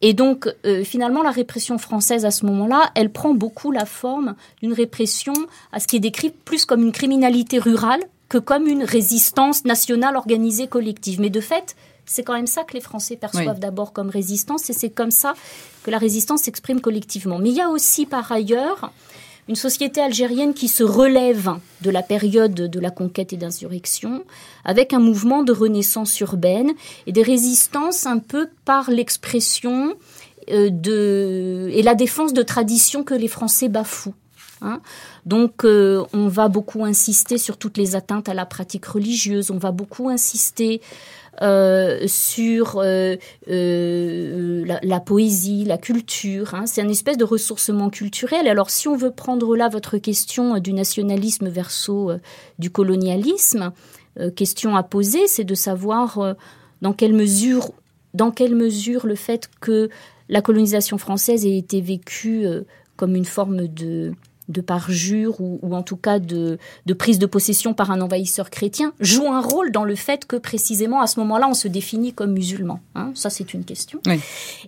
[0.00, 0.48] Et donc,
[0.84, 5.34] finalement, la répression française à ce moment-là, elle prend beaucoup la forme d'une répression
[5.72, 7.15] à ce qui est décrit plus comme une criminalité
[7.58, 11.20] rurale que comme une résistance nationale organisée collective.
[11.20, 11.76] Mais de fait,
[12.06, 15.34] c'est quand même ça que les Français perçoivent d'abord comme résistance et c'est comme ça
[15.84, 17.38] que la résistance s'exprime collectivement.
[17.38, 18.92] Mais il y a aussi par ailleurs
[19.48, 24.24] une société algérienne qui se relève de la période de la conquête et d'insurrection,
[24.64, 26.72] avec un mouvement de renaissance urbaine
[27.06, 29.94] et des résistances un peu par l'expression
[30.50, 34.14] euh, de, et la défense de traditions que les Français bafouent.
[34.62, 34.80] Hein.
[35.26, 39.50] Donc, euh, on va beaucoup insister sur toutes les atteintes à la pratique religieuse.
[39.50, 40.80] On va beaucoup insister
[41.42, 43.16] euh, sur euh,
[43.48, 46.54] la, poésie, la culture.
[46.54, 46.66] Hein.
[46.66, 48.46] C'est un espèce de ressourcement culturel.
[48.46, 52.12] Alors, si on veut prendre là votre question du nationalisme verso
[52.60, 53.72] du colonialisme,
[54.36, 56.36] question à poser, c'est de savoir
[56.82, 57.72] dans quelle mesure,
[58.14, 59.90] dans quelle mesure le fait que
[60.28, 62.46] la colonisation française ait été vécue
[62.96, 64.14] comme une forme de
[64.48, 66.58] de parjure ou, ou en tout cas de,
[66.98, 71.00] prise de possession par un envahisseur chrétien joue un rôle dans le fait que précisément
[71.00, 72.80] à ce moment-là on se définit comme musulman.
[72.94, 73.12] Hein.
[73.14, 74.00] Ça c'est une question.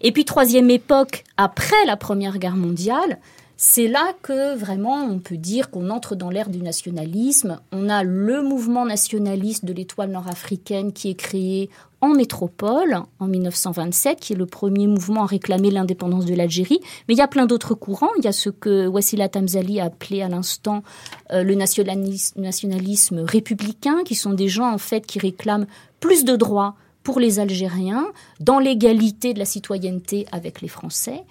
[0.01, 3.19] Et puis troisième époque après la Première Guerre mondiale,
[3.61, 7.59] c'est là que vraiment on peut dire qu'on entre dans l'ère du nationalisme.
[7.73, 11.69] On a le mouvement nationaliste de l'étoile nord-africaine qui est créé
[12.01, 16.79] en métropole en 1927, qui est le premier mouvement à réclamer l'indépendance de l'Algérie.
[17.09, 18.11] Mais il y a plein d'autres courants.
[18.19, 20.85] Il y a ce que Wassila Tamzali a appelé à l'instant
[21.33, 25.67] euh, le nationalisme, nationalisme républicain, qui sont des gens en fait qui réclament
[25.99, 28.07] plus de droits pour les Algériens,
[28.41, 31.23] dans l'égalité de la citoyenneté avec les Français.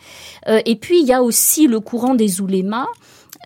[0.47, 2.87] Euh, et puis, il y a aussi le courant des oulémas,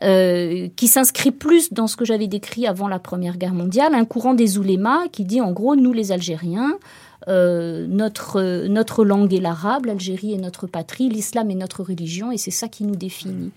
[0.03, 4.05] euh, qui s'inscrit plus dans ce que j'avais décrit avant la Première Guerre mondiale, un
[4.05, 6.77] courant des oulémas qui dit en gros, nous les Algériens,
[7.27, 12.37] euh, notre, notre langue est l'arabe, l'Algérie est notre patrie, l'islam est notre religion, et
[12.37, 13.51] c'est ça qui nous définit.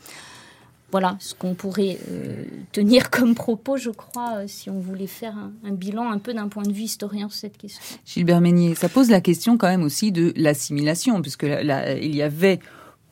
[0.94, 5.34] Voilà ce qu'on pourrait euh, tenir comme propos, je crois, euh, si on voulait faire
[5.64, 7.80] un, bilan un peu d'un point de vue historien sur cette question.
[8.06, 12.60] Gilbert Meignier, ça pose la question quand même aussi de l'assimilation, puisque il y avait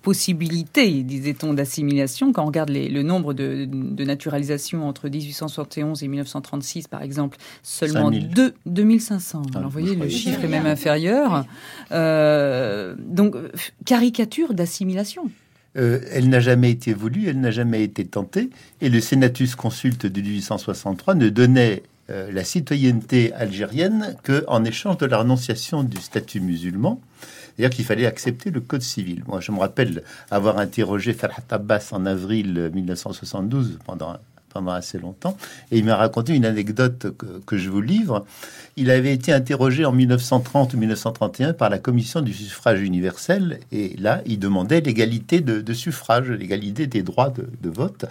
[0.01, 2.33] possibilité, disait-on, d'assimilation.
[2.33, 3.65] Quand on regarde le nombre de,
[4.05, 9.43] naturalisations entre 1871 et 1936, par exemple, seulement 2, 2500.
[9.57, 11.47] Alors, vous voyez, le chiffre est même inférieur.
[11.91, 13.35] Euh, donc,
[13.85, 15.31] caricature d'assimilation.
[15.77, 20.07] Euh, elle n'a jamais été voulue, elle n'a jamais été tentée, et le Senatus Consulte
[20.07, 25.97] de 1863 ne donnait euh, la citoyenneté algérienne que en échange de la renonciation du
[25.99, 27.01] statut musulman,
[27.57, 29.23] c'est-à-dire qu'il fallait accepter le code civil.
[29.27, 34.17] Moi, je me rappelle avoir interrogé Farhat Abbas en avril 1972 pendant
[34.53, 35.37] pendant assez longtemps.
[35.71, 37.07] Et il m'a raconté une anecdote
[37.47, 38.25] que, je vous livre.
[38.77, 43.61] Il avait été interrogé en 1930 ou 1931 par la commission du suffrage universel.
[43.71, 48.05] Et là, il demandait l'égalité de, suffrage, l'égalité des droits de, vote.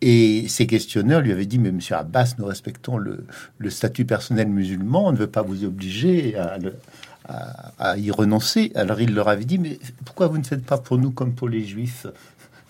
[0.00, 3.24] Et ces questionneurs lui avaient dit, mais monsieur Abbas, nous respectons le,
[3.68, 8.72] statut personnel musulman, on ne veut pas vous obliger à, y renoncer.
[8.74, 11.48] Alors il leur avait dit, mais pourquoi vous ne faites pas pour nous comme pour
[11.48, 12.06] les juifs?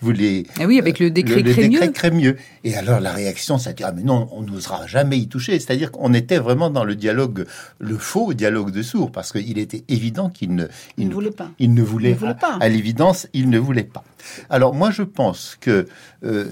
[0.01, 0.45] Vous les...
[0.59, 1.79] Ah oui, avec le décret, le, le Crémieux.
[1.79, 2.37] décret Crémieux.
[2.63, 5.59] Et alors la réaction, ça dit, ah mais non, on n'osera jamais y toucher.
[5.59, 7.45] C'est-à-dire qu'on était vraiment dans le dialogue,
[7.79, 10.65] le faux dialogue de sourds, parce qu'il était évident qu'il ne,
[10.97, 11.51] il, il ne voulait pas.
[11.59, 12.57] Il ne voulait, il voulait pas.
[12.59, 14.03] À l'évidence, il ne voulait pas.
[14.49, 15.87] Alors moi, je pense que
[16.23, 16.45] euh,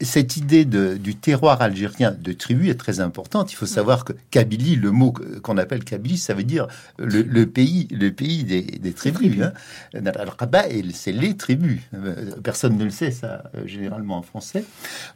[0.00, 3.52] cette idée de, du terroir algérien de tribu est très importante.
[3.52, 6.66] Il faut savoir que Kabylie, le mot qu'on appelle Kabylie, ça veut dire
[6.98, 9.42] le, le pays, le pays des, des tribus.
[9.42, 9.52] Hein.
[10.92, 11.80] C'est les tribus.
[12.42, 14.64] Personne ne le sait, ça, euh, généralement en français.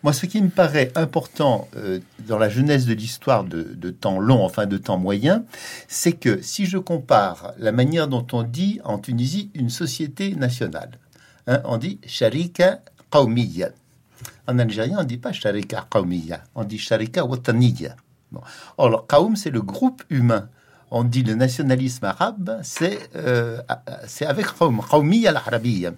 [0.03, 4.19] Moi, ce qui me paraît important euh, dans la jeunesse de l'histoire de, de, temps
[4.19, 5.45] long, enfin de temps moyen,
[5.89, 10.91] c'est que si je compare la manière dont on dit en Tunisie une société nationale,
[11.47, 12.81] hein, on dit sharika
[13.11, 13.71] qawmiya.
[14.47, 17.97] En algérien, on ne dit pas sharika qawmiya, on dit sharika wataniya.
[18.33, 18.41] Bon.
[18.77, 20.49] Or, le qawm, c'est le groupe humain.
[20.91, 23.61] On dit le nationalisme arabe, c'est euh,
[24.21, 25.93] avec qawm, qawmiya al-arabiyya.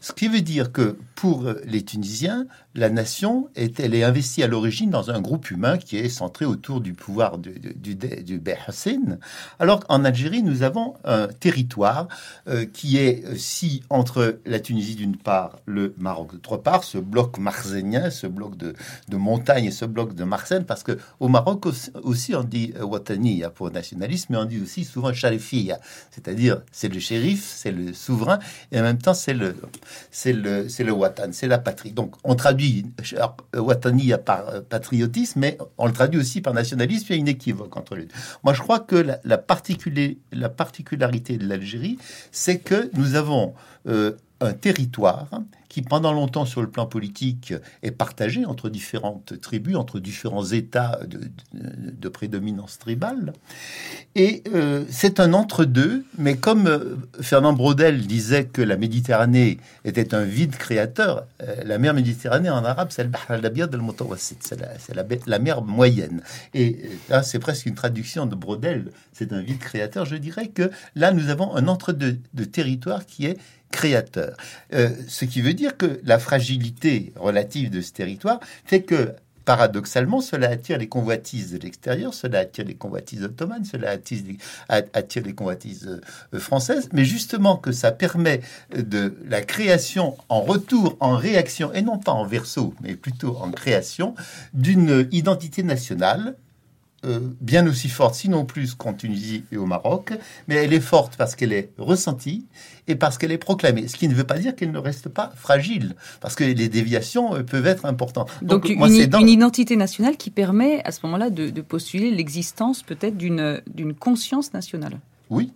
[0.00, 4.48] Ce qui veut dire que pour les Tunisiens, la nation est, elle est investie à
[4.48, 8.40] l'origine dans un groupe humain qui est centré autour du pouvoir du, du.
[9.58, 12.08] Alors qu'en Algérie, nous avons un territoire
[12.48, 17.38] euh, qui est si entre la Tunisie d'une part, le Maroc d'autre part, ce bloc
[17.38, 18.74] marzénien, ce bloc de,
[19.12, 21.66] montagne et ce bloc de Marseille, parce que au Maroc
[22.02, 25.78] aussi, on dit euh, Wataniya pour nationalisme, mais on dit aussi souvent Sharifiya,
[26.10, 28.38] c'est-à-dire c'est le shérif, c'est le souverain,
[28.72, 29.56] et en même temps c'est le
[30.10, 31.92] c'est le c'est le Watan, c'est la patrie.
[31.92, 32.86] Donc on traduit
[33.54, 37.06] Watani par patriotisme, mais on le traduit aussi par nationalisme.
[37.10, 38.14] Il y a une équivoque entre les deux.
[38.42, 39.42] Moi, je crois que la, la,
[40.32, 41.98] la particularité de l'Algérie,
[42.32, 43.54] c'est que nous avons
[43.86, 45.28] euh, un territoire
[45.74, 51.00] qui, pendant longtemps, sur le plan politique, est partagé entre différentes tribus, entre différents États
[51.52, 53.32] de, prédominance tribale.
[54.14, 60.14] Et euh, c'est un entre-deux, mais comme euh, Fernand Braudel disait que la Méditerranée était
[60.14, 63.44] un vide créateur, euh, la mer Méditerranée en arabe, c'est la,
[64.94, 66.22] la, la, mer moyenne.
[66.54, 70.04] Et là, c'est presque une traduction de Braudel, c'est un vide créateur.
[70.04, 73.38] Je dirais que là, nous avons un entre-deux de territoire qui est
[73.74, 74.36] créateur.
[74.72, 80.20] Euh, ce qui veut dire que la fragilité relative de ce territoire fait que paradoxalement,
[80.20, 85.24] cela attire les convoitises de l'extérieur, cela attire les convoitises ottomanes, cela attire les, attire
[85.24, 86.00] les convoitises
[86.32, 88.40] euh, françaises, mais justement que ça permet
[88.74, 93.50] de la création en retour, en réaction, et non pas en verso, mais plutôt en
[93.50, 94.14] création,
[94.54, 96.36] d'une identité nationale
[97.04, 100.12] euh, bien aussi forte, sinon plus qu'en Tunisie et au Maroc,
[100.48, 102.46] mais elle est forte parce qu'elle est ressentie
[102.88, 103.88] et parce qu'elle est proclamée.
[103.88, 107.34] Ce qui ne veut pas dire qu'elle ne reste pas fragile, parce que les déviations
[107.34, 108.30] euh, peuvent être importantes.
[108.42, 109.20] Donc, Donc moi, une, dans...
[109.20, 114.52] une, identité nationale qui permet à ce moment-là de, de postuler l'existence peut-être d'une conscience
[114.52, 114.98] nationale.
[115.30, 115.50] Oui,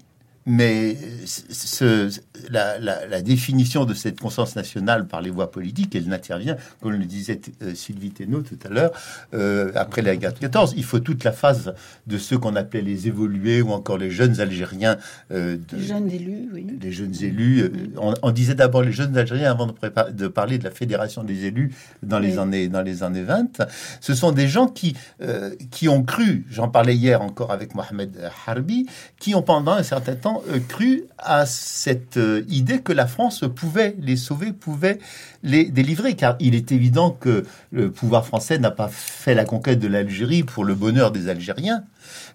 [0.49, 2.11] mais ce,
[2.51, 6.93] la, la, la, définition de cette conscience nationale par les voies politiques, elle n'intervient, comme
[6.93, 8.93] le disait euh, Sylvie Thénault tout à l'heure,
[9.35, 10.73] euh, après la guerre de 14.
[10.77, 11.75] Il faut toute la phase
[12.07, 14.97] de ceux qu'on appelait les évolués ou encore les jeunes Algériens.
[15.31, 16.67] Euh, de, les jeunes élus, oui.
[16.81, 17.71] Les jeunes élus.
[17.99, 21.75] On, on, disait d'abord les jeunes Algériens avant de, parler de la fédération des élus
[22.03, 22.39] dans les, oui.
[22.39, 23.63] années, dans les années 20.
[24.01, 24.97] Ce sont des gens qui,
[25.71, 28.87] qui ont cru, j'en parlais hier encore avec Mohamed Harbi,
[29.19, 33.45] qui ont pendant un certain temps euh, cru à cette euh, idée que la France
[33.55, 34.99] pouvait les sauver, pouvait
[35.43, 39.79] les délivrer, car il est évident que le pouvoir français n'a pas fait la conquête
[39.79, 41.85] de l'Algérie pour le bonheur des Algériens,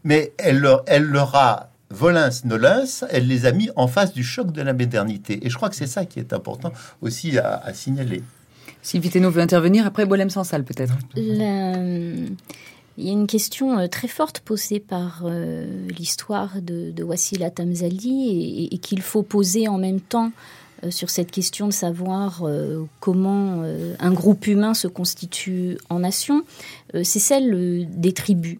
[0.03, 4.23] mais elle leur, elle leur a volins nolins, elle les a mis en face du
[4.23, 5.45] choc de la modernité.
[5.45, 8.23] Et je crois que c'est ça qui est important aussi à, à signaler.
[8.81, 10.97] Sylvie Thénault veut intervenir, après Bolem Sansal peut-être.
[11.15, 11.73] La...
[12.97, 17.49] Il y a une question euh, très forte posée par euh, l'histoire de, de Wassila
[17.49, 20.31] Tamzali et, qu'il faut poser en même temps
[20.83, 22.43] euh, sur cette question de savoir
[22.99, 23.63] comment
[23.99, 26.43] un groupe humain se constitue en nation,
[26.93, 28.59] c'est celle des tribus.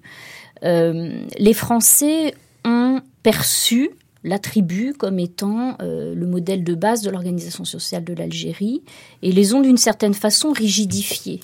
[0.61, 2.33] les Français
[2.63, 3.89] ont perçu
[4.23, 8.83] la tribu comme étant le modèle de base de l'organisation sociale de l'Algérie
[9.21, 11.41] et les ont d'une certaine façon rigidifiés.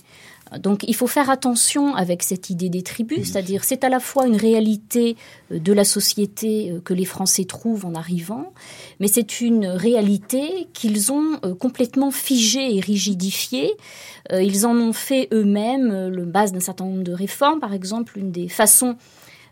[0.58, 4.26] Donc il faut faire attention avec cette idée des tribus, c'est-à-dire c'est à la fois
[4.26, 5.16] une réalité
[5.52, 8.52] euh, de la société euh, que les Français trouvent en arrivant,
[9.00, 13.74] mais c'est une réalité qu'ils ont euh, complètement figée et rigidifiée.
[14.32, 17.60] Ils en ont fait eux-mêmes le base d'un certain nombre de réformes.
[17.60, 18.96] Par exemple, une des façons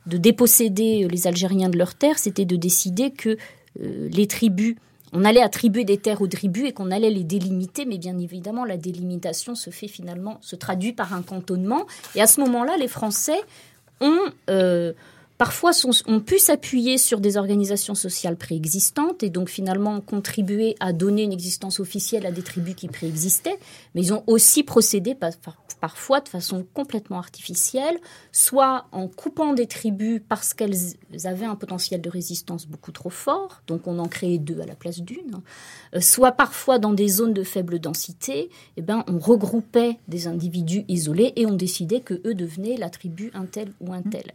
[0.06, 3.38] de déposséder les Algériens de leurs terres, c'était de décider que
[3.80, 4.76] les tribus
[5.14, 8.66] on allait attribuer des terres aux tribus et qu'on allait les délimiter, mais bien évidemment,
[8.66, 11.86] la délimitation se fait finalement, se traduit par un cantonnement.
[12.16, 13.40] Et à ce moment-là, les Français
[14.02, 14.94] ont euh,
[15.38, 15.72] parfois
[16.26, 21.80] pu s'appuyer sur des organisations sociales préexistantes et donc finalement contribuer à donner une existence
[21.80, 23.58] officielle à des tribus qui préexistaient,
[23.96, 25.16] mais ils ont aussi procédé
[25.80, 27.98] parfois de façon complètement artificielle,
[28.32, 33.62] soit en coupant des tribus parce qu'elles avaient un potentiel de résistance beaucoup trop fort,
[33.68, 35.42] donc on en créait deux à la place d'une,
[35.96, 40.86] euh, soit parfois dans des zones de faible densité, eh ben, on regroupait des individus
[40.88, 44.34] isolés et on décidait que eux devenaient la tribu un tel ou un tel.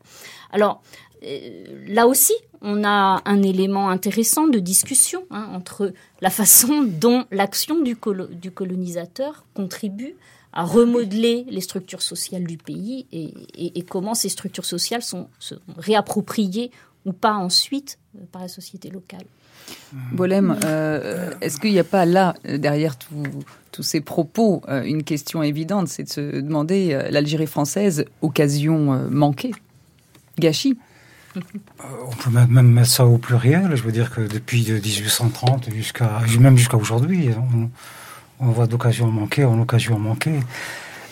[0.51, 0.83] Alors,
[1.25, 7.25] euh, là aussi, on a un élément intéressant de discussion hein, entre la façon dont
[7.31, 10.15] l'action du, colonisateur contribue
[10.53, 15.29] à remodeler les structures sociales du pays et, comment ces structures sociales sont,
[15.77, 16.71] réappropriées
[17.05, 19.25] ou pas ensuite euh, par la société locale.
[20.13, 22.97] Bolem, euh, est-ce qu'il n'y a pas là, derrière
[23.71, 29.53] tous ces propos, une question évidente, c'est de se demander l'Algérie française, occasion manquée
[30.39, 30.77] Gâchis
[31.37, 31.41] euh,
[32.07, 33.75] on peut même mettre ça au pluriel.
[33.75, 37.71] Je veux dire que depuis 1830 jusqu'à même jusqu'à aujourd'hui, on,
[38.51, 40.41] voit d'occasion manquée en occasion manquée.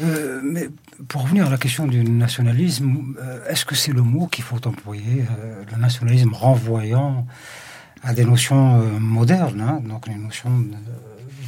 [0.02, 0.68] Euh, mais
[1.08, 4.66] pour revenir à la question du nationalisme, euh, est-ce que c'est le mot qu'il faut
[4.66, 5.24] employer,
[5.70, 7.26] le nationalisme renvoyant
[8.02, 10.64] à des notions modernes, hein, donc les notions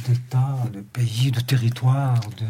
[0.07, 2.45] d'État, de pays, de territoire, de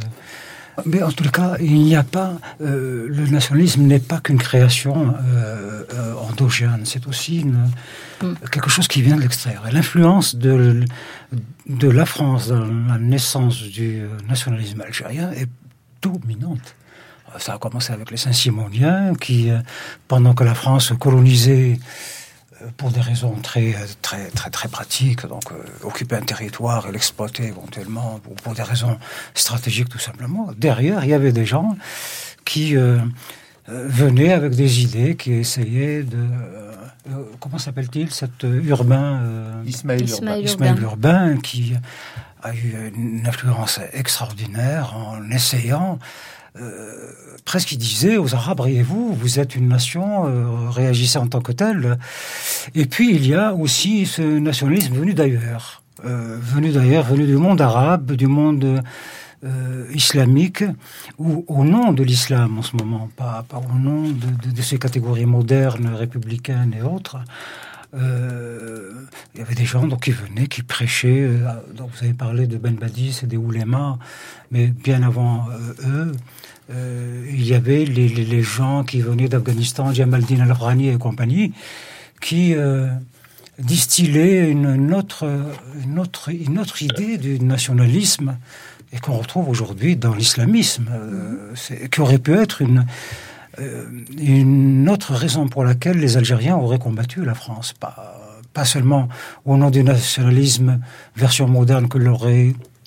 [0.85, 2.33] mais en tout cas, il n'y a pas.
[2.61, 8.35] Euh, le nationalisme n'est pas qu'une création euh, euh, endogène, c'est aussi mm.
[8.51, 9.63] quelque chose qui vient de l'extérieur.
[9.71, 10.83] L'influence de,
[11.67, 15.49] de la France dans la naissance du nationalisme algérien est
[16.01, 16.75] dominante.
[17.39, 19.49] Ça a commencé avec les Saint-Simoniens qui,
[20.07, 21.79] pendant que la France colonisait
[22.77, 27.43] pour des raisons très, très, très, très pratiques, donc euh, occuper un territoire et l'exploiter
[27.43, 28.97] éventuellement, ou pour des raisons
[29.33, 30.49] stratégiques tout simplement.
[30.57, 31.75] Derrière, il y avait des gens
[32.45, 32.99] qui euh,
[33.69, 36.25] euh, venaient avec des idées, qui essayaient de...
[37.39, 40.75] comment s'appelle-t-il cet urbain Ismaël, Ismaël, Urbain.
[40.81, 41.73] Urbain, qui
[42.43, 45.97] a eu une influence extraordinaire en essayant
[46.61, 47.11] euh,
[47.45, 51.51] presque il disait aux Arabes, riez-vous, vous êtes une nation, euh, réagissez en tant que
[51.51, 51.97] telle.
[52.75, 57.37] Et puis il y a aussi ce nationalisme venu d'ailleurs, euh, venu d'ailleurs, venu du
[57.37, 58.81] monde arabe, du monde
[59.93, 60.63] islamique,
[61.17, 65.91] ou au nom de l'islam en ce moment, pas, au nom de, ces catégories modernes,
[65.93, 67.17] républicaines et autres.
[67.93, 67.99] il
[69.37, 71.29] y avait des gens donc, qui venaient, qui prêchaient.
[71.75, 73.97] donc vous avez parlé de Ben Badis et des oulémas,
[74.49, 75.49] mais bien avant
[75.85, 76.13] eux,
[76.73, 81.53] euh, il y avait les, gens qui venaient d'Afghanistan, Jamaldin al-Rani et compagnie,
[82.21, 82.87] qui euh,
[83.59, 85.25] distillaient une, autre,
[86.81, 88.37] idée du nationalisme
[88.91, 92.85] et qu'on retrouve aujourd'hui dans l'islamisme, euh, qui aurait pu être une,
[94.17, 97.73] une autre raison pour laquelle les Algériens auraient combattu la France.
[97.73, 99.09] Pas, seulement
[99.45, 100.79] au nom du nationalisme
[101.15, 101.87] version moderne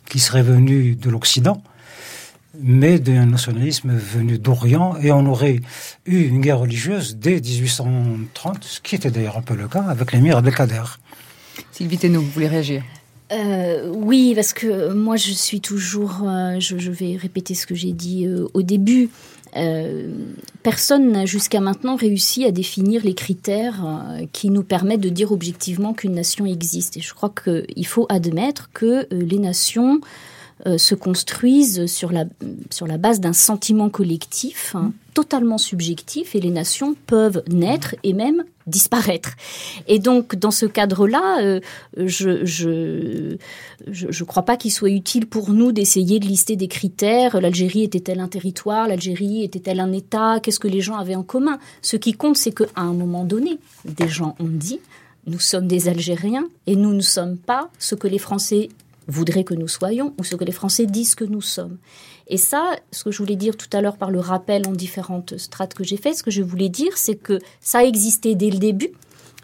[0.08, 1.60] qui serait venu de l'Occident,
[2.60, 5.60] mais d'un nationalisme venu d'Orient, et on aurait
[6.06, 10.12] eu une guerre religieuse dès 1830, ce qui était d'ailleurs un peu le cas avec
[10.12, 10.82] l'émir Abdelkader.
[11.72, 12.82] Sylvie Thénault, vous voulez réagir?
[13.32, 17.92] Euh, oui, parce que moi je suis toujours, euh, je, vais répéter ce que j'ai
[17.92, 19.10] dit euh, au début.
[20.62, 23.82] personne n'a jusqu'à maintenant réussi à définir les critères
[24.32, 26.98] qui nous permettent de dire objectivement qu'une nation existe.
[26.98, 30.00] Et je crois qu'il faut admettre que les nations
[30.64, 32.24] euh, se construisent sur la,
[32.70, 38.14] sur la base d'un sentiment collectif hein, totalement subjectif et les nations peuvent naître et
[38.14, 39.32] même disparaître.
[39.86, 41.60] Et donc, dans ce cadre-là, euh,
[41.98, 43.36] je je,
[43.86, 47.38] je, crois pas qu'il soit utile pour nous d'essayer de lister des critères.
[47.38, 48.88] L'Algérie était-elle un territoire?
[48.88, 50.40] L'Algérie était-elle un État?
[50.42, 51.58] Qu'est-ce que les gens avaient en commun?
[51.82, 54.80] Ce qui compte, c'est qu'à un moment donné, des gens ont dit
[55.26, 58.68] nous sommes des Algériens et nous ne sommes pas ce que les Français
[59.08, 61.78] voudraient que nous soyons ou ce que les Français disent que nous sommes.
[62.28, 65.36] Et ça, ce que je voulais dire tout à l'heure par le rappel en différentes
[65.38, 68.50] strates que j'ai fait, ce que je voulais dire, c'est que ça a existé dès
[68.50, 68.92] le début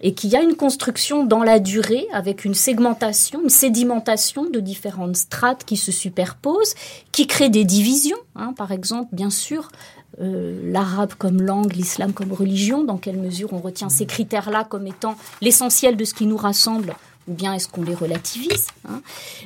[0.03, 4.59] et qu'il y a une construction dans la durée avec une segmentation, une sédimentation de
[4.59, 6.75] différentes strates qui se superposent,
[7.13, 8.19] qui créent des divisions.
[8.35, 8.53] Hein.
[8.57, 9.69] par exemple, bien sûr,
[10.21, 14.87] euh, l'arabe comme langue, l'islam comme religion, dans quelle mesure on retient ces critères-là comme
[14.87, 16.95] étant l'essentiel de ce qui nous rassemble
[17.29, 19.01] ou bien est-ce qu'on les relativise hein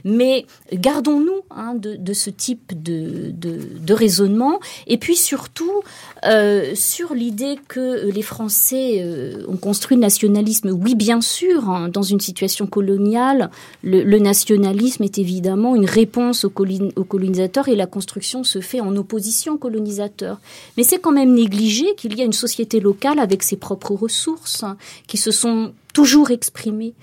[0.04, 4.60] Mais gardons-nous hein, de, ce type de, raisonnement.
[4.86, 5.82] Et puis surtout,
[6.24, 11.88] euh, sur l'idée que les Français euh, ont construit le nationalisme, oui, bien sûr, hein,
[11.88, 13.50] dans une situation coloniale,
[13.82, 16.52] le, nationalisme est évidemment une réponse aux,
[16.96, 20.38] aux, colonisateurs et la construction se fait en opposition aux colonisateurs.
[20.76, 24.64] Mais c'est quand même négligé qu'il y a une société locale avec ses propres ressources
[25.06, 26.94] qui se sont toujours exprimées.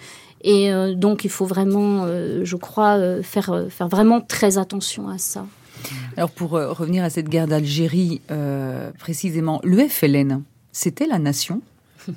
[0.43, 5.07] Et euh, donc, il faut vraiment, euh, je crois, euh, faire, faire vraiment très attention
[5.07, 5.45] à ça.
[6.17, 8.21] Alors, pour revenir à cette guerre d'Algérie,
[8.99, 11.61] précisément, le FLN, c'était la nation?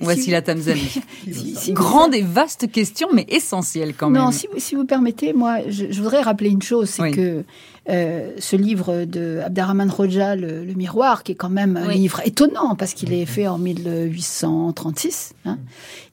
[0.00, 1.00] Voici la Tanzanie.
[1.70, 4.22] Grande et vaste question, mais essentielle quand même.
[4.22, 7.44] Non, si, si vous permettez, moi, je, voudrais rappeler une chose, c'est que
[7.86, 12.94] ce livre de Abderrahman Roja, le, Miroir, qui est quand même un livre étonnant parce
[12.94, 15.58] qu'il est fait en 1836, hein,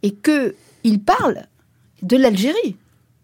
[0.03, 1.45] et que il parle
[2.01, 2.75] de l'Algérie.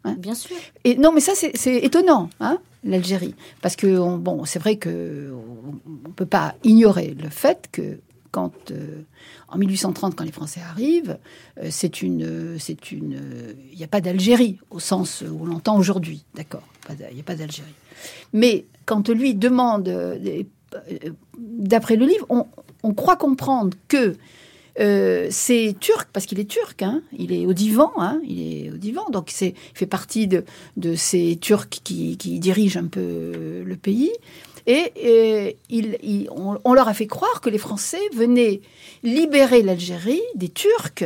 [0.03, 0.15] Hein.
[0.17, 0.55] Bien sûr.
[0.83, 3.35] Et non, mais ça, c'est étonnant, hein, l'Algérie.
[3.61, 7.99] Parce que, bon, c'est vrai qu'on ne peut pas ignorer le fait que
[8.31, 9.01] quand, euh,
[9.47, 11.17] en 1830, quand les Français arrivent,
[11.59, 13.19] euh, c'est une, c'est une,
[13.71, 17.23] il n'y a pas d'Algérie au sens où on l'entend aujourd'hui, d'accord Il n'y a
[17.23, 17.73] pas d'Algérie.
[18.33, 20.43] Mais quand lui demande, euh,
[21.37, 22.45] d'après le livre, on,
[22.83, 24.15] on croit comprendre que
[24.79, 27.01] euh, c'est turc parce qu'il est turc, hein.
[27.17, 28.19] il est au divan, hein.
[28.23, 30.43] il est au divan, donc c'est il fait partie de,
[30.95, 34.11] ces Turcs qui, dirigent un peu le pays.
[34.67, 38.61] Et, il, on, leur a fait croire que les Français venaient
[39.01, 41.05] libérer l'Algérie des Turcs.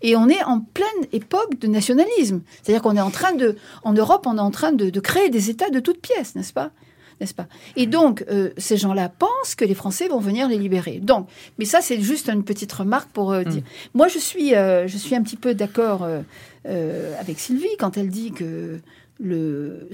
[0.00, 2.40] Et on est en pleine époque de nationalisme.
[2.62, 5.28] C'est-à-dire qu'on est en train de, en Europe, on est en train de, de créer
[5.28, 6.72] des États de toutes pièces, n'est-ce pas?
[7.20, 7.46] N'est-ce pas?
[7.76, 10.98] Et donc, euh, ces gens-là pensent que les Français vont venir les libérer.
[11.00, 13.62] Donc, mais ça, c'est juste une petite remarque pour euh, dire.
[13.62, 13.98] Mm.
[13.98, 16.06] Moi, je suis, euh, je suis un petit peu d'accord
[16.64, 18.78] avec Sylvie quand elle dit que
[19.18, 19.88] le,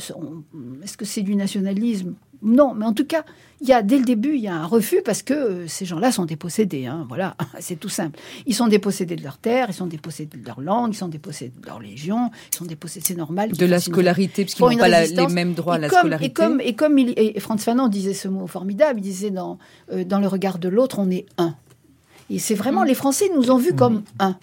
[0.82, 2.14] est-ce que c'est du nationalisme?
[2.42, 3.24] Non, mais en tout cas,
[3.60, 5.84] il y a dès le début, il y a un refus parce que euh, ces
[5.84, 6.86] gens-là sont dépossédés.
[6.86, 8.18] Hein, voilà, c'est tout simple.
[8.46, 11.52] Ils sont dépossédés de leur terre, ils sont dépossédés de leur langue, ils sont dépossédés
[11.60, 13.52] de leur légion, ils sont dépossédés, c'est normal.
[13.52, 16.30] De la scolarité, parce qu'ils n'ont pas les mêmes droits à la scolarité.
[16.30, 19.58] Et comme, et comme il, et Franz Fanon disait ce mot formidable, il disait dans,
[19.92, 21.54] euh, dans le regard de l'autre, on est un.
[22.30, 22.88] Et c'est vraiment, mm.
[22.88, 24.36] les Français nous ont vus comme un.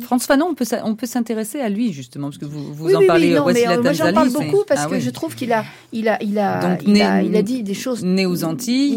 [0.00, 3.38] François Fanon, on peut, s'intéresser à lui justement parce que vous, vous en parlez.
[3.38, 6.08] Oui, oui, non, mais, j'en parle beaucoup parce ah que je trouve qu'il a, il
[6.08, 6.78] a, il a,
[7.22, 8.04] il, a, dit des choses.
[8.04, 8.96] Né aux Antilles,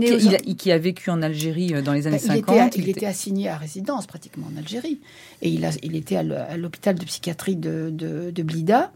[0.58, 2.46] qui a vécu en Algérie euh, dans les années 50.
[2.46, 5.00] Ben, il était, assigné à résidence pratiquement en Algérie
[5.42, 8.92] et il, a, il était à l'hôpital de psychiatrie de, de, de Blida.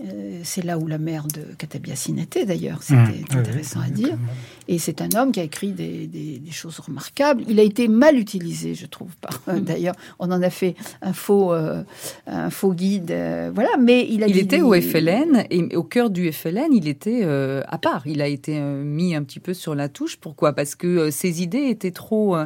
[0.00, 2.82] Euh, c'est là où la mère de Katabiassine était d'ailleurs, mmh.
[2.82, 4.18] c'était intéressant à dire.
[4.66, 7.44] Et c'est un homme qui a écrit des, choses remarquables.
[7.48, 9.14] Il a été mal utilisé, je trouve.
[9.20, 9.60] Par, mmh.
[9.64, 11.84] D'ailleurs, on en a fait un faux, euh,
[12.26, 13.70] un faux guide, euh, voilà.
[13.78, 14.26] Mais il a.
[14.26, 18.06] Il était au FLN et au cœur du FLN, il était à part.
[18.06, 20.16] Il a été mis un petit peu sur la touche.
[20.16, 20.54] Pourquoi?
[20.54, 22.36] Parce que ses idées étaient trop,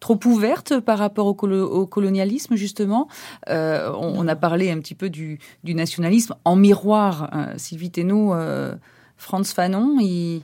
[0.00, 3.08] trop ouvertes par rapport au, colonialisme justement.
[3.46, 8.74] On, a parlé un petit peu du, du nationalisme en miroir euh, Sylvie Thénault, euh,
[9.16, 10.42] Franz Fanon, il,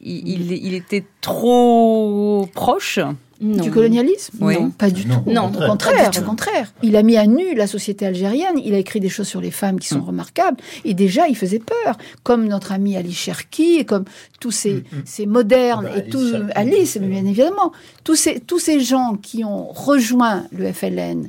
[0.00, 2.98] il, était trop proche
[3.40, 5.22] Du colonialisme Non, pas du tout.
[5.26, 6.72] Non, au contraire, au contraire.
[6.82, 8.54] Il a mis à nu la société algérienne.
[8.62, 10.08] Il a écrit des choses sur les femmes qui sont mm.
[10.08, 10.56] remarquables.
[10.84, 14.04] Et déjà, il faisait peur, comme notre ami Ali Cherki, et comme
[14.40, 15.02] tous ces, mm, mm.
[15.04, 17.72] ces modernes ah bah, et tout Alice, bien évidemment,
[18.04, 21.28] tous ces tous ces gens qui ont rejoint le FLN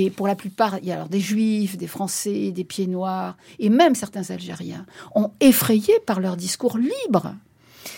[0.00, 3.36] et pour la plupart, il y a alors des juifs, des français, des pieds noirs,
[3.58, 4.86] et même certains Algériens,
[5.16, 7.34] ont effrayé par leur discours libre.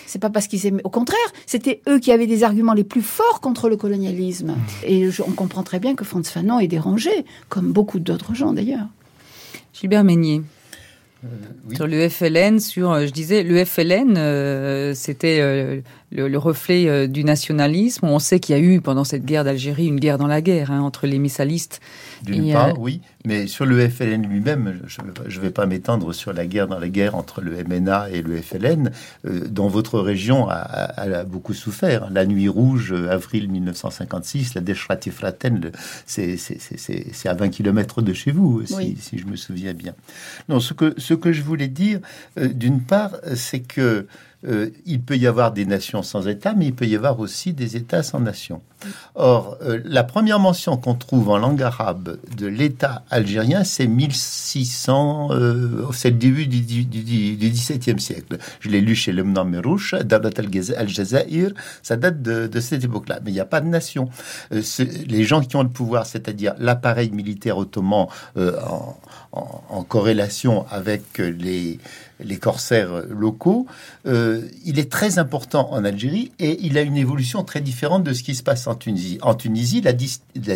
[0.07, 0.81] C'est pas parce qu'ils aimaient.
[0.85, 4.55] Au contraire, c'était eux qui avaient des arguments les plus forts contre le colonialisme.
[4.83, 7.11] Et on comprend très bien que Franz Fanon est dérangé,
[7.51, 8.87] comme beaucoup d'autres gens d'ailleurs.
[9.75, 10.41] Gilbert Meignier.
[11.25, 15.41] Euh, sur le FLN, sur, euh, je disais, le FLN, euh, c'était
[16.11, 18.07] le, reflet du nationalisme.
[18.07, 20.71] On sait qu'il y a eu pendant cette guerre d'Algérie une guerre dans la guerre
[20.71, 21.81] hein, entre les missalistes.
[22.23, 26.47] D'une part, oui, mais sur le FLN lui-même, je ne vais pas m'étendre sur la
[26.47, 28.91] guerre dans la guerre entre le MNA et le FLN.
[29.25, 32.09] dans votre région, a, beaucoup souffert.
[32.11, 35.73] La Nuit Rouge, avril 1956, la Deschratifraten,
[36.07, 36.39] c'est
[37.27, 39.95] à 20 km de chez vous, si, si, je me souviens bien.
[40.49, 42.01] Non, ce que ce que je voulais dire,
[42.39, 44.07] euh, d'une part, c'est que
[44.47, 47.53] euh, il peut y avoir des nations sans État, mais il peut y avoir aussi
[47.53, 48.63] des États sans nation.
[49.15, 55.29] Or, euh, la première mention qu'on trouve en langue arabe de l'État algérien, c'est 1600,
[55.33, 58.39] euh, c'est le début du, du, du, XVIIe siècle.
[58.61, 61.51] Je l'ai lu chez le Merouch, Dabat al-Jazair,
[61.83, 63.21] ça date de, de cette époque-là.
[63.25, 64.09] Mais il n'y a pas de nation.
[64.53, 64.63] Euh,
[65.07, 68.07] les gens qui ont le pouvoir, c'est-à-dire l'appareil militaire ottoman
[68.37, 68.99] euh, en,
[69.69, 71.79] en, corrélation avec les
[72.25, 73.67] les corsaires locaux,
[74.07, 78.13] euh, il est très important en Algérie et il a une évolution très différente de
[78.13, 79.19] ce qui se passe en Tunisie.
[79.23, 79.93] En Tunisie, la,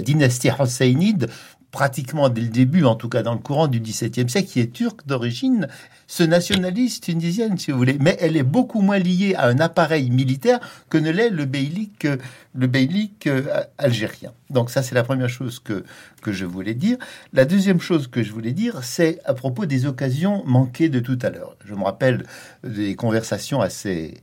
[0.01, 1.29] dynastie husseynide
[1.75, 4.73] pratiquement dès le début, en tout cas dans le courant du XVIIe siècle, qui est
[4.73, 5.67] turque d'origine,
[6.07, 7.97] se nationalise tunisienne, si vous voulez.
[8.01, 12.07] Mais elle est beaucoup moins liée à un appareil militaire que ne l'est le beylik,
[12.55, 13.43] le beylik euh,
[13.77, 14.33] algérien.
[14.51, 15.85] Donc ça, c'est la première chose que,
[16.23, 16.97] que je voulais dire.
[17.33, 21.19] La deuxième chose que je voulais dire, c'est à propos des occasions manquées de tout
[21.23, 21.57] à l'heure.
[21.65, 22.25] Je me rappelle
[22.63, 24.21] des conversations assez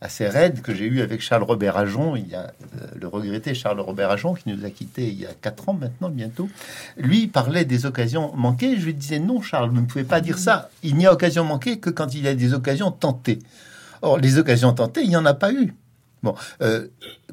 [0.00, 3.52] assez raide que j'ai eu avec Charles Robert Ajon, il y a euh, le regretté
[3.54, 6.48] Charles Robert Ajon qui nous a quittés il y a quatre ans maintenant bientôt.
[6.96, 8.78] Lui parlait des occasions manquées.
[8.78, 10.70] Je lui disais non, Charles, vous ne pouvez pas dire ça.
[10.82, 13.40] Il n'y a occasion manquée que quand il y a des occasions tentées.
[14.02, 15.74] Or, les occasions tentées, il n'y en a pas eu.
[16.22, 16.88] Bon, euh,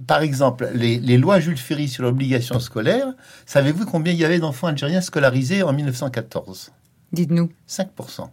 [0.05, 3.07] par exemple, les, les, lois Jules Ferry sur l'obligation scolaire,
[3.45, 6.71] savez-vous combien il y avait d'enfants algériens scolarisés en 1914
[7.11, 7.49] Dites-nous.
[7.69, 8.29] 5%.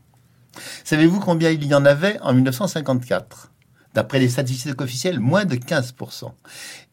[0.84, 3.50] Savez-vous combien il y en avait en 1954
[3.94, 6.30] D'après les statistiques officielles, moins de 15%.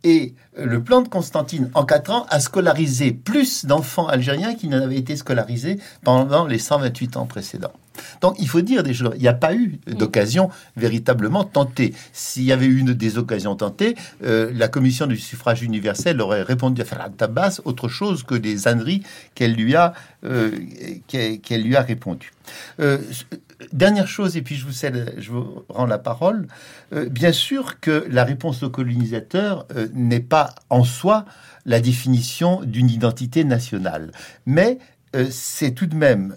[0.04, 4.82] Et le plan de Constantine, en 4 ans, a scolarisé plus d'enfants algériens qui n'en
[4.82, 7.74] avaient été scolarisés pendant les 128 ans précédents.
[8.22, 9.14] Donc il faut dire des choses.
[9.16, 11.94] Il n'y a pas eu d'occasion véritablement tentée.
[12.14, 16.44] S'il y avait eu une des occasions tentées, euh, la commission du suffrage universel aurait
[16.44, 19.04] répondu à Farah Tabbas autre chose que des âneries
[19.36, 19.94] qu'elle lui a
[20.24, 20.52] euh,
[21.08, 22.32] qu'elle lui a répondu.
[22.80, 22.98] Euh,
[23.74, 26.48] dernière chose, et puis je vous, cède, je vous rends la parole.
[27.10, 31.26] bien sûr que la réponse aux colonisateurs n'est pas en soi
[31.66, 34.12] la définition d'une identité nationale,
[34.46, 34.80] mais
[35.30, 36.36] c'est tout de même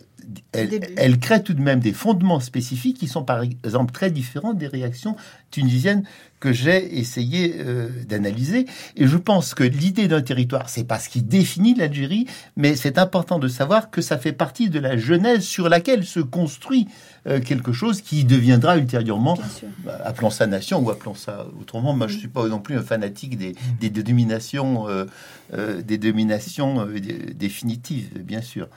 [0.52, 4.66] elle, crée tout de même des fondements spécifiques qui sont par exemple très différents des
[4.66, 5.16] réactions
[5.54, 6.04] tunisiennes
[6.40, 8.66] que j'ai essayé euh, d'analyser.
[8.96, 12.26] Et je pense que l'idée d'un territoire, c'est pas ce qui définit l'Algérie,
[12.56, 16.20] mais c'est important de savoir que ça fait partie de la genèse sur laquelle se
[16.20, 16.86] construit
[17.26, 19.38] euh, quelque chose qui deviendra ultérieurement,
[19.84, 21.94] bah, appelons ça nation ou appelons ça autrement.
[21.94, 26.86] Moi, je suis pas non plus un fanatique des, des dénominations, euh, des dominations
[27.34, 28.68] définitives, bien sûr.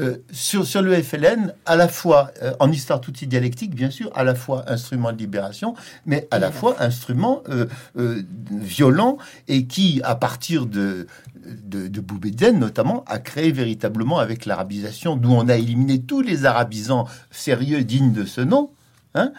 [0.00, 4.10] Euh, sur, sur le FLN, à la fois euh, en histoire toute dialectique, bien sûr,
[4.16, 5.74] à la fois instrument de libération,
[6.06, 7.66] mais à la fois instrument euh,
[8.50, 9.18] violent
[9.48, 11.06] et qui, à partir de,
[11.62, 17.06] de, de notamment, a créé véritablement avec l'arabisation, d'où on a éliminé tous les arabisants
[17.30, 18.70] sérieux dignes de ce nom,
[19.14, 19.32] hein,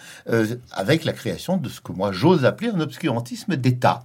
[0.71, 4.03] avec la création de ce que moi j'ose appeler un obscurantisme d'État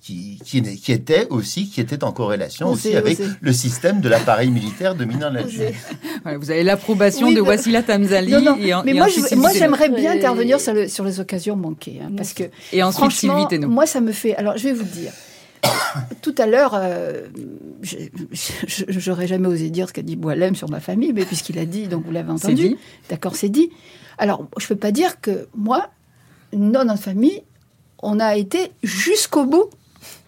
[0.00, 4.94] qui, qui, était aussi qui était en corrélation aussi avec le système de l'appareil militaire
[4.94, 5.74] dominant l'Algérie.
[6.24, 8.34] vous avez l'approbation de Wassila Tamzali.
[8.84, 12.00] mais moi, moi j'aimerais bien intervenir sur, le, sur, les occasions manquées.
[12.02, 14.34] Hein, parce que, et ensuite, Sylvie Moi, ça me fait.
[14.36, 15.12] Alors, je vais vous dire.
[16.22, 17.26] Tout à l'heure, euh,
[18.88, 21.88] j'aurais jamais osé dire ce qu'a dit Boilem sur ma famille, mais puisqu'il a dit,
[21.88, 22.76] donc vous l'avez entendu.
[23.10, 23.70] D'accord, c'est dit.
[24.18, 25.90] Alors, je ne peux pas dire que moi,
[26.52, 27.42] dans notre famille,
[28.02, 29.70] on a été jusqu'au bout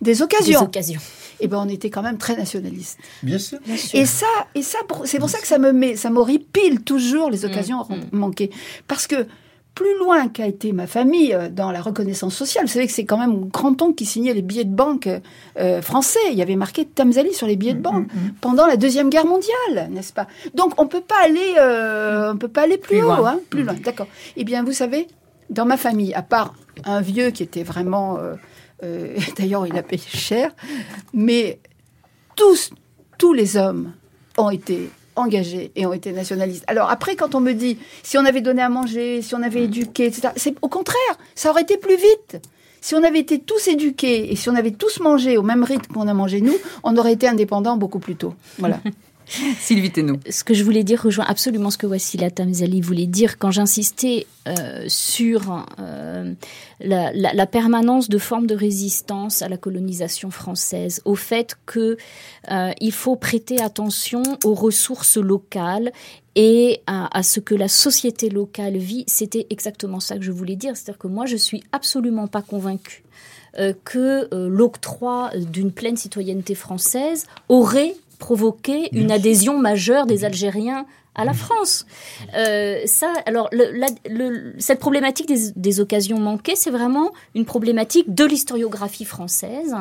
[0.00, 0.60] des occasions.
[0.60, 1.00] Des occasions.
[1.40, 2.98] Et eh ben on était quand même très nationaliste.
[3.22, 3.58] Bien sûr.
[3.94, 7.46] Et ça, et ça, c'est pour ça que ça me met, ça m'horripile toujours les
[7.46, 8.18] occasions mm, mm.
[8.18, 8.50] manquées,
[8.86, 9.26] parce que
[9.74, 12.66] plus loin qu'a été ma famille euh, dans la reconnaissance sociale.
[12.66, 15.08] Vous savez que c'est quand même mon grand-oncle qui signait les billets de banque
[15.58, 16.18] euh, français.
[16.32, 18.08] Il y avait marqué Tamzali sur les billets de mm, banque
[18.42, 20.26] pendant la deuxième guerre mondiale, n'est-ce pas?
[20.54, 23.74] Donc on peut pas aller, euh, on peut pas aller plus, haut, Hein, plus loin.
[23.82, 24.08] D'accord.
[24.36, 25.06] Eh bien, vous savez,
[25.48, 26.54] dans ma famille, à part
[26.84, 28.34] un vieux qui était vraiment euh,
[29.36, 30.50] d'ailleurs, il a payé cher.
[31.12, 31.60] Mais
[32.36, 32.70] tous,
[33.18, 33.92] tous les hommes
[34.38, 36.64] ont été engagés et ont été nationalistes.
[36.66, 39.64] Alors après, quand on me dit si on avait donné à manger, si on avait
[39.64, 42.40] éduqué, etc., c'est au contraire, ça aurait été plus vite.
[42.80, 45.92] Si on avait été tous éduqués et si on avait tous mangé au même rythme
[45.92, 48.34] qu'on a mangé nous, on aurait été indépendants beaucoup plus tôt.
[48.58, 48.80] Voilà.
[49.60, 49.92] Sylvie
[50.28, 54.26] Ce que je voulais dire rejoint absolument ce que Wassila Tamzali voulait dire quand j'insistais
[54.48, 56.34] euh, sur euh,
[56.80, 61.96] la, permanence de formes de résistance à la colonisation française, au fait que
[62.50, 65.92] euh, faut prêter attention aux ressources locales
[66.34, 69.04] et à, ce que la société locale vit.
[69.06, 70.76] C'était exactement ça que je voulais dire.
[70.76, 73.04] C'est-à-dire que moi, je suis absolument pas convaincue
[73.84, 81.32] que l'octroi d'une pleine citoyenneté française aurait provoquer une adhésion majeure des Algériens à la
[81.32, 81.86] France.
[82.36, 88.24] Euh, ça, alors, le, cette problématique des, des occasions manquées, c'est vraiment une problématique de
[88.24, 89.74] l'historiographie française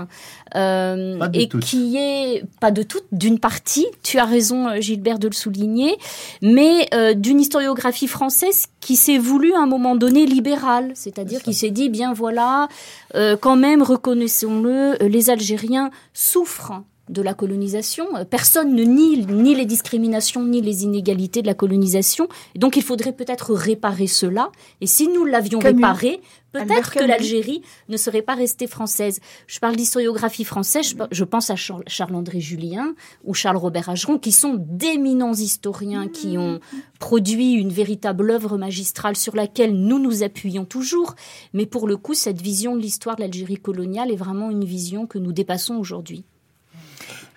[0.55, 3.85] euh, et qui est pas de toute, d'une partie.
[4.01, 5.97] Tu as raison, Gilbert, de le souligner,
[6.41, 11.53] mais euh, d'une historiographie française qui s'est voulue à un moment donné libérale, c'est-à-dire qui
[11.53, 12.67] s'est dit bien voilà,
[13.13, 18.05] euh, quand même reconnaissons-le, les Algériens souffrent de la colonisation.
[18.29, 22.27] Personne ne nie ni les discriminations ni les inégalités de la colonisation.
[22.55, 24.51] Donc il faudrait peut-être réparer cela.
[24.79, 29.19] Et si nous l'avions réparé, peut-être que l'Algérie ne serait pas restée française.
[29.47, 32.93] Je parle d'historiographie française, je pense à Charles-André Julien
[33.23, 36.59] ou Charles-Robert Ageron, qui sont d'éminents historiens qui ont
[36.99, 41.15] produit une véritable œuvre magistrale sur laquelle nous nous appuyons toujours.
[41.53, 45.07] Mais pour le coup, cette vision de l'histoire de l'Algérie coloniale est vraiment une vision
[45.07, 46.23] que nous dépassons aujourd'hui.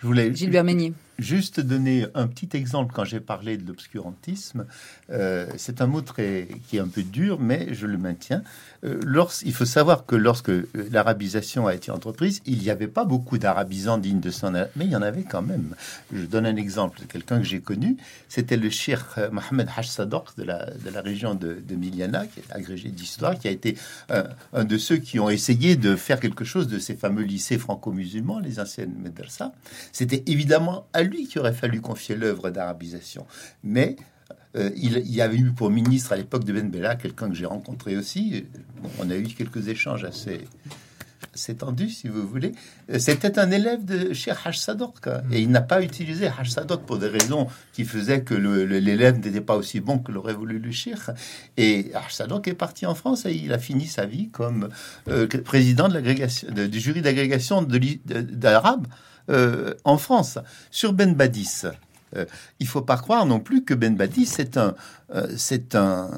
[0.01, 4.66] Je voulais Gilbert Meignier juste donner un petit exemple quand j'ai parlé de l'obscurantisme.
[5.10, 8.42] Euh, c'est un mot très, qui est un peu dur, mais je le maintiens.
[8.84, 9.00] Euh,
[9.44, 13.38] il faut savoir que lorsque euh, l'arabisation a été entreprise, il n'y avait pas beaucoup
[13.38, 15.74] d'arabisants dignes de son mais il y en avait quand même.
[16.12, 17.96] Je donne un exemple de quelqu'un que j'ai connu.
[18.28, 18.98] C'était le cheikh
[19.30, 23.48] Mohamed Haj Sadok de la, de la région de, Miliana, qui est agrégé d'histoire, qui
[23.48, 23.78] a été
[24.52, 28.40] un de ceux qui ont essayé de faire quelque chose de ces fameux lycées franco-musulmans,
[28.40, 29.52] les anciennes médersa.
[29.92, 33.26] C'était évidemment à lui qui aurait fallu confier l'œuvre d'arabisation.
[33.62, 33.96] Mais
[34.57, 37.46] euh, il, y avait eu pour ministre à l'époque de Ben Bella quelqu'un que j'ai
[37.46, 38.44] rencontré aussi.
[38.98, 40.42] on a eu quelques échanges assez,
[41.34, 42.53] assez tendus, si vous voulez.
[42.90, 45.09] Euh, c'était un élève de chez Haj Sadok.
[45.30, 49.40] Et il n'a pas utilisé Haj Sadok pour des raisons qui faisaient que l'élève n'était
[49.40, 51.00] pas aussi bon que l'aurait voulu le cheikh.
[51.57, 54.68] Et Haj Sadok est parti en France et il a fini sa vie comme
[55.09, 58.86] euh, président de du jury d'agrégation d'Arabes.
[59.31, 60.39] Euh, en France.
[60.70, 61.62] Sur Ben Badis,
[62.16, 62.25] euh,
[62.59, 64.75] il faut pas croire non plus que Ben Badis c'est un,
[65.14, 66.10] euh, c'est un,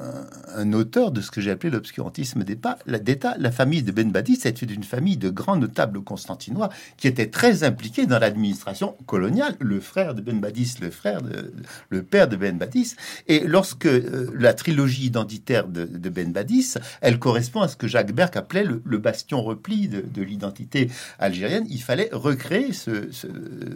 [0.72, 2.78] auteur de ce que j'ai appelé l'obscurantisme d'État.
[2.86, 7.64] La, famille de Ben Badis c'était une famille de grands notables constantinois qui étaient très
[7.64, 9.56] impliqués dans l'administration coloniale.
[9.58, 11.52] Le frère de Ben Badis, le frère de,
[11.90, 12.94] le père de Ben Badis.
[13.26, 18.12] Et lorsque euh, la trilogie identitaire de, Ben Badis, elle correspond à ce que Jacques
[18.12, 20.88] Berck appelait le, bastion repli de, l'identité
[21.18, 23.08] algérienne, il fallait recréer, ce,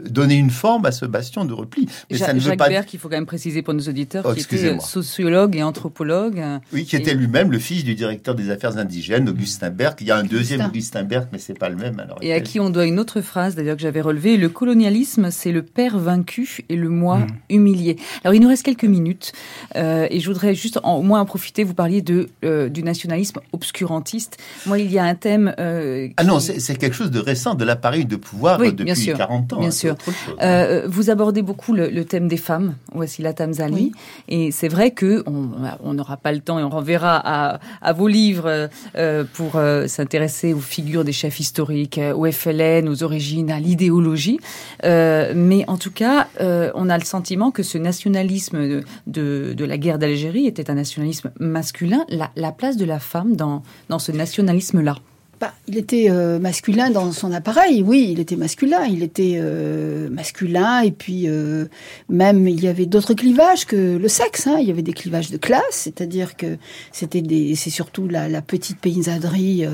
[0.09, 1.89] donner une forme à ce bastion de repli.
[2.11, 2.69] Mais ça ne Jacques veut pas...
[2.69, 4.79] Berck, il faut quand même préciser pour nos auditeurs, oh, qui était
[5.09, 6.43] sociologue et anthropologue.
[6.73, 9.97] Oui, qui était lui-même le fils du directeur des affaires indigènes, Augustin Berg.
[10.01, 11.99] Il y a un deuxième Augustin Berg, mais c'est pas le même.
[11.99, 14.37] Alors, et à qui on doit une autre phrase, d'ailleurs, que j'avais relevée.
[14.37, 17.27] Le colonialisme, c'est le père vaincu et le moi hmm.
[17.51, 17.97] humilié.
[18.23, 19.33] Alors, il nous reste quelques minutes.
[19.77, 21.65] Euh, et je voudrais juste au moins en profiter.
[21.65, 24.39] Vous parliez de, euh, du nationalisme obscurantiste.
[24.67, 25.55] Moi, il y a un thème...
[25.59, 29.17] Euh, ah non, c'est quelque chose de récent, de l'appareil de pouvoir depuis bien sûr,
[29.17, 29.59] 40 ans.
[29.59, 29.97] Bien hein, sûr.
[30.43, 33.93] Euh, vous abordez beaucoup le, le, thème des femmes, voici la Tamzali.
[34.29, 38.69] Et c'est vrai que on n'aura pas le temps et on renverra à, vos livres
[38.97, 43.61] euh, pour euh, s'intéresser aux figures des chefs historiques, euh, au FLN, aux origines, à
[43.61, 44.39] l'idéologie.
[44.83, 49.99] mais en tout cas, on a le sentiment que ce nationalisme de, de la guerre
[49.99, 52.05] d'Algérie était un nationalisme masculin.
[52.09, 54.97] La, la place de la femme dans, dans ce nationalisme-là
[55.41, 60.11] bah, il était euh, masculin dans son appareil, oui, il était masculin, il était euh,
[60.11, 61.67] masculin, et puis euh,
[62.09, 64.57] même il y avait d'autres clivages que le sexe, hein.
[64.61, 66.57] il y avait des clivages de classe, c'est-à-dire que
[66.91, 67.23] c'était
[67.55, 69.65] c'est surtout la, la, petite paysannerie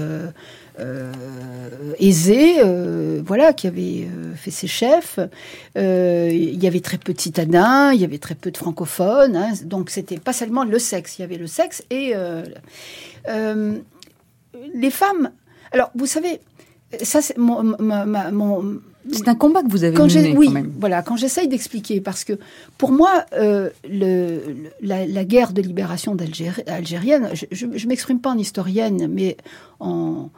[1.99, 2.57] aisée,
[3.25, 5.19] voilà, qui avait fait ses chefs.
[5.77, 9.53] il y avait très peu de citadins, il y avait très peu de francophones, hein.
[9.65, 12.12] donc c'était pas seulement le sexe, il y avait le sexe et
[14.75, 15.31] les femmes
[15.75, 16.41] alors, vous savez,
[17.03, 17.75] ça, c'est mon,
[19.11, 20.37] c'est un combat que vous avez mené.
[20.37, 20.49] Oui,
[20.79, 22.39] voilà, quand j'essaye d'expliquer, parce que
[22.79, 24.41] pour moi, euh, le,
[24.81, 26.16] la, guerre de libération
[26.68, 29.37] algérienne, je ne m'exprime pas en historienne, mais
[29.81, 30.31] en,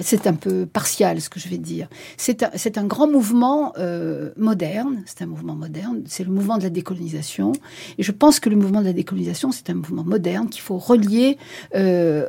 [0.00, 1.88] c'est un peu partial ce que je vais dire.
[2.16, 2.42] C'est
[2.78, 7.52] un, grand mouvement euh, moderne, c'est un mouvement moderne, c'est le mouvement de la décolonisation.
[7.98, 10.78] Et je pense que le mouvement de la décolonisation, c'est un mouvement moderne qu'il faut
[10.78, 11.38] relier,
[11.74, 12.26] euh,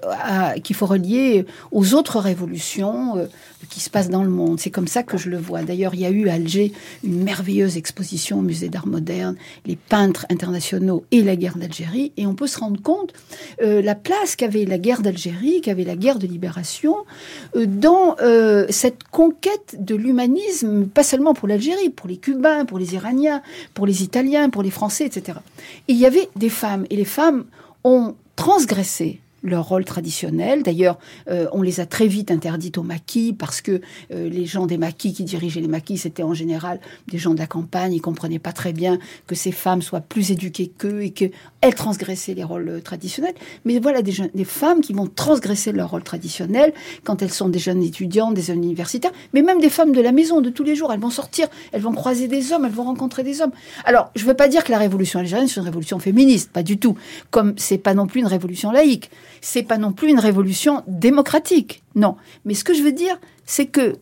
[0.63, 3.25] qu'il faut relier aux autres révolutions euh,
[3.69, 4.59] qui se passent dans le monde.
[4.59, 5.63] C'est comme ça que je le vois.
[5.63, 6.71] D'ailleurs, il y a eu à Alger
[7.03, 12.11] une merveilleuse exposition au musée d'art moderne, les peintres internationaux et la guerre d'Algérie.
[12.17, 13.13] Et on peut se rendre compte
[13.61, 17.06] euh, la place qu'avait la guerre d'Algérie, qu'avait la guerre de libération euh,
[17.55, 22.93] dans euh, cette conquête de l'humanisme, pas seulement pour l'Algérie, pour les Cubains, pour les
[22.93, 23.41] Iraniens,
[23.73, 25.39] pour les Italiens, pour les Français, etc.
[25.87, 27.45] Et il y avait des femmes, et les femmes
[27.83, 30.63] ont transgressé leur rôle traditionnel.
[30.63, 30.97] D'ailleurs,
[31.29, 33.81] euh, on les a très vite interdites aux maquis parce que
[34.11, 37.39] euh, les gens des maquis qui dirigeaient les maquis, c'était en général des gens de
[37.39, 37.93] la campagne.
[37.93, 42.33] Ils comprenaient pas très bien que ces femmes soient plus éduquées qu'eux et qu'elles transgressaient
[42.33, 43.35] les rôles euh, traditionnels.
[43.65, 46.73] Mais voilà des, des femmes qui vont transgresser leur rôle traditionnel
[47.03, 50.11] quand elles sont des jeunes étudiantes, des jeunes universitaires, mais même des femmes de la
[50.11, 50.91] maison de tous les jours.
[50.93, 53.51] Elles vont sortir, elles vont croiser des hommes, elles vont rencontrer des hommes.
[53.85, 56.77] Alors, je veux pas dire que la révolution algérienne c'est une révolution féministe, pas du
[56.77, 56.95] tout.
[57.31, 59.09] Comme c'est pas non plus une révolution laïque,
[59.47, 61.81] c'est pas non plus une révolution démocratique.
[61.95, 62.17] Non.
[62.43, 63.95] Mais ce que je veux dire, c'est que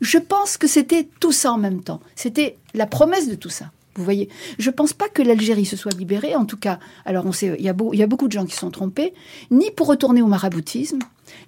[0.00, 2.00] je pense que c'était tout ça en même temps.
[2.14, 3.72] C'était la promesse de tout ça.
[3.96, 4.28] Vous voyez,
[4.60, 6.36] je pense pas que l'Algérie se soit libérée.
[6.36, 8.70] En tout cas, alors on sait, il y, y a beaucoup de gens qui sont
[8.70, 9.14] trompés,
[9.50, 11.00] ni pour retourner au maraboutisme,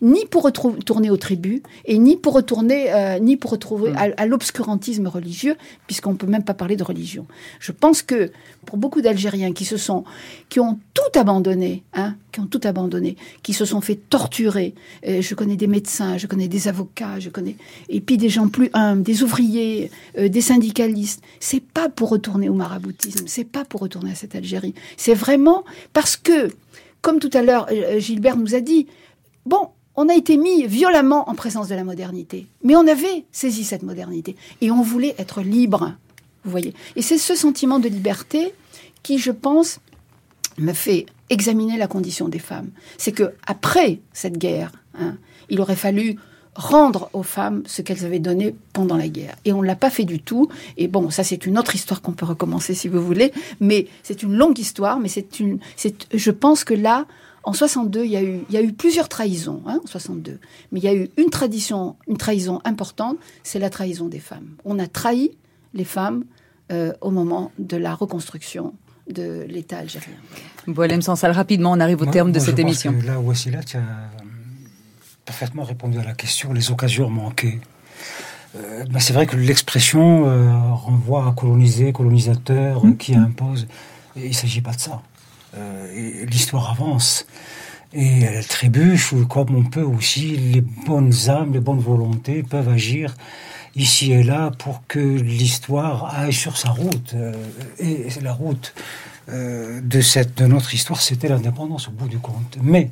[0.02, 3.96] ni pour retourner aux tribus et ni pour retourner euh, ni pour retrouver Mm.
[3.96, 5.56] à, à l'obscurantisme religieux
[5.86, 7.26] puisqu'on peut même pas parler de religion.
[7.60, 8.30] Je pense que
[8.64, 10.04] pour beaucoup d'Algériens qui se sont
[10.48, 14.74] qui ont tout abandonné, hein, qui ont tout abandonné, qui se sont fait torturer.
[15.06, 17.56] euh, je connais des médecins, je connais des avocats, je connais
[17.88, 21.22] et puis des gens plus humbles, des ouvriers, euh, des syndicalistes.
[21.40, 24.74] C'est pas pour retourner au maraboutisme, c'est pas pour retourner à cette Algérie.
[24.96, 26.50] C'est vraiment parce que
[27.02, 27.68] comme tout à l'heure
[27.98, 28.88] Gilbert nous a dit,
[29.46, 33.62] Bon, on a été mis violemment en présence de la modernité, mais on avait saisi
[33.62, 35.94] cette modernité et on voulait être libre.
[36.44, 38.52] Vous voyez Et c'est ce sentiment de liberté
[39.04, 39.78] qui, je pense,
[40.58, 42.70] me fait examiner la condition des femmes.
[42.98, 45.16] C'est que après cette guerre, hein,
[45.48, 46.16] il aurait fallu
[46.56, 49.36] rendre aux femmes ce qu'elles avaient donné pendant la guerre.
[49.44, 50.48] Et on ne l'a pas fait du tout.
[50.76, 53.32] Et bon, ça c'est une autre histoire qu'on peut recommencer si vous voulez.
[53.60, 54.98] Mais c'est une longue histoire.
[54.98, 55.60] Mais c'est une,
[56.12, 57.06] je pense que là,
[57.46, 60.38] en 62, il y a eu, il y a eu plusieurs trahisons, hein, en 62.
[60.72, 64.48] Mais il y a eu une tradition, une trahison importante, c'est la trahison des femmes.
[64.64, 65.30] On a trahi
[65.72, 66.24] les femmes
[66.72, 68.74] euh, au moment de la reconstruction
[69.08, 70.16] de l'État algérien.
[70.66, 72.92] Boalem Sansal, rapidement, on arrive au Moi- terme de cette je pense émission.
[73.00, 73.82] que Là, Wassila, tu as
[75.24, 77.60] parfaitement répondu à la question, les occasions manquées.
[78.56, 83.66] Euh, ben, c'est vrai que l'expression euh, renvoie à coloniser, colonisateur, euh, qui impose.
[84.16, 85.02] Et il ne s'agit pas de ça.
[85.58, 87.26] Euh, L'histoire avance.
[87.92, 92.68] Et elle trébuche, ou comme on peut aussi, les bonnes âmes, les bonnes volontés peuvent
[92.68, 93.14] agir
[93.74, 97.14] ici et là pour que l'histoire aille sur sa route.
[97.14, 97.32] Euh,
[97.78, 98.74] et la route
[99.28, 102.58] euh, de, cette, de notre histoire, c'était l'indépendance au bout du compte.
[102.62, 102.90] Mais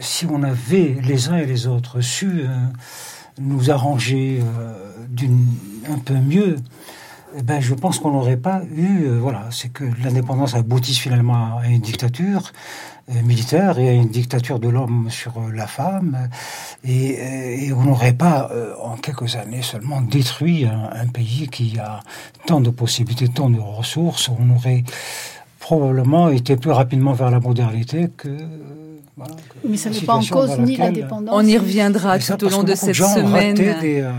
[0.00, 2.44] si on avait les uns et les autres su
[3.40, 4.40] nous arranger
[5.88, 6.56] un peu mieux,
[7.36, 9.04] eh ben, je pense qu'on n'aurait pas eu.
[9.06, 12.52] euh, voilà, c'est que l'indépendance aboutisse finalement à une dictature
[13.10, 16.28] euh, militaire et à une dictature de l'homme sur euh, la femme,
[16.84, 21.78] et, et on n'aurait pas, euh, en quelques années seulement, détruit un, un pays qui
[21.78, 22.00] a
[22.46, 24.28] tant de possibilités, tant de ressources.
[24.28, 24.84] On aurait
[25.60, 28.28] probablement été plus rapidement vers la modernité que.
[28.28, 28.46] euh,
[29.16, 31.34] voilà, que Mais ça la n'est pas en cause ni l'indépendance.
[31.36, 33.54] On y reviendra tout au long de cette semaine.
[33.56, 34.12] des, euh,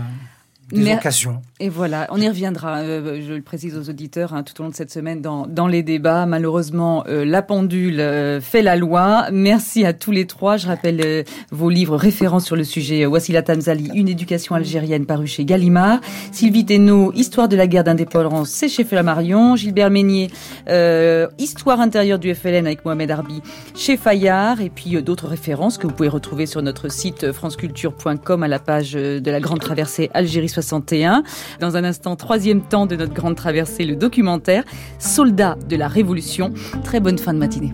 [0.72, 1.42] des occasions.
[1.58, 4.70] Et voilà, on y reviendra, euh, je le précise aux auditeurs, hein, tout au long
[4.70, 6.26] de cette semaine dans, dans les débats.
[6.26, 9.26] Malheureusement, euh, la pendule euh, fait la loi.
[9.32, 10.56] Merci à tous les trois.
[10.56, 13.06] Je rappelle euh, vos livres référents sur le sujet.
[13.06, 16.00] Wassila Tanzali, Une éducation algérienne, paru chez Gallimard.
[16.32, 19.56] Sylvie Thénault, Histoire de la guerre d'indépendance, c'est chez Flammarion.
[19.56, 20.30] Gilbert Meignier,
[20.68, 23.42] euh, Histoire intérieure du FLN avec Mohamed Arbi,
[23.74, 24.60] chez Fayard.
[24.60, 28.48] Et puis euh, d'autres références que vous pouvez retrouver sur notre site euh, franceculture.com à
[28.48, 31.22] la page euh, de la Grande Traversée Algérie 61.
[31.60, 34.64] Dans un instant, troisième temps de notre grande traversée, le documentaire
[34.98, 36.52] Soldats de la Révolution.
[36.84, 37.72] Très bonne fin de matinée.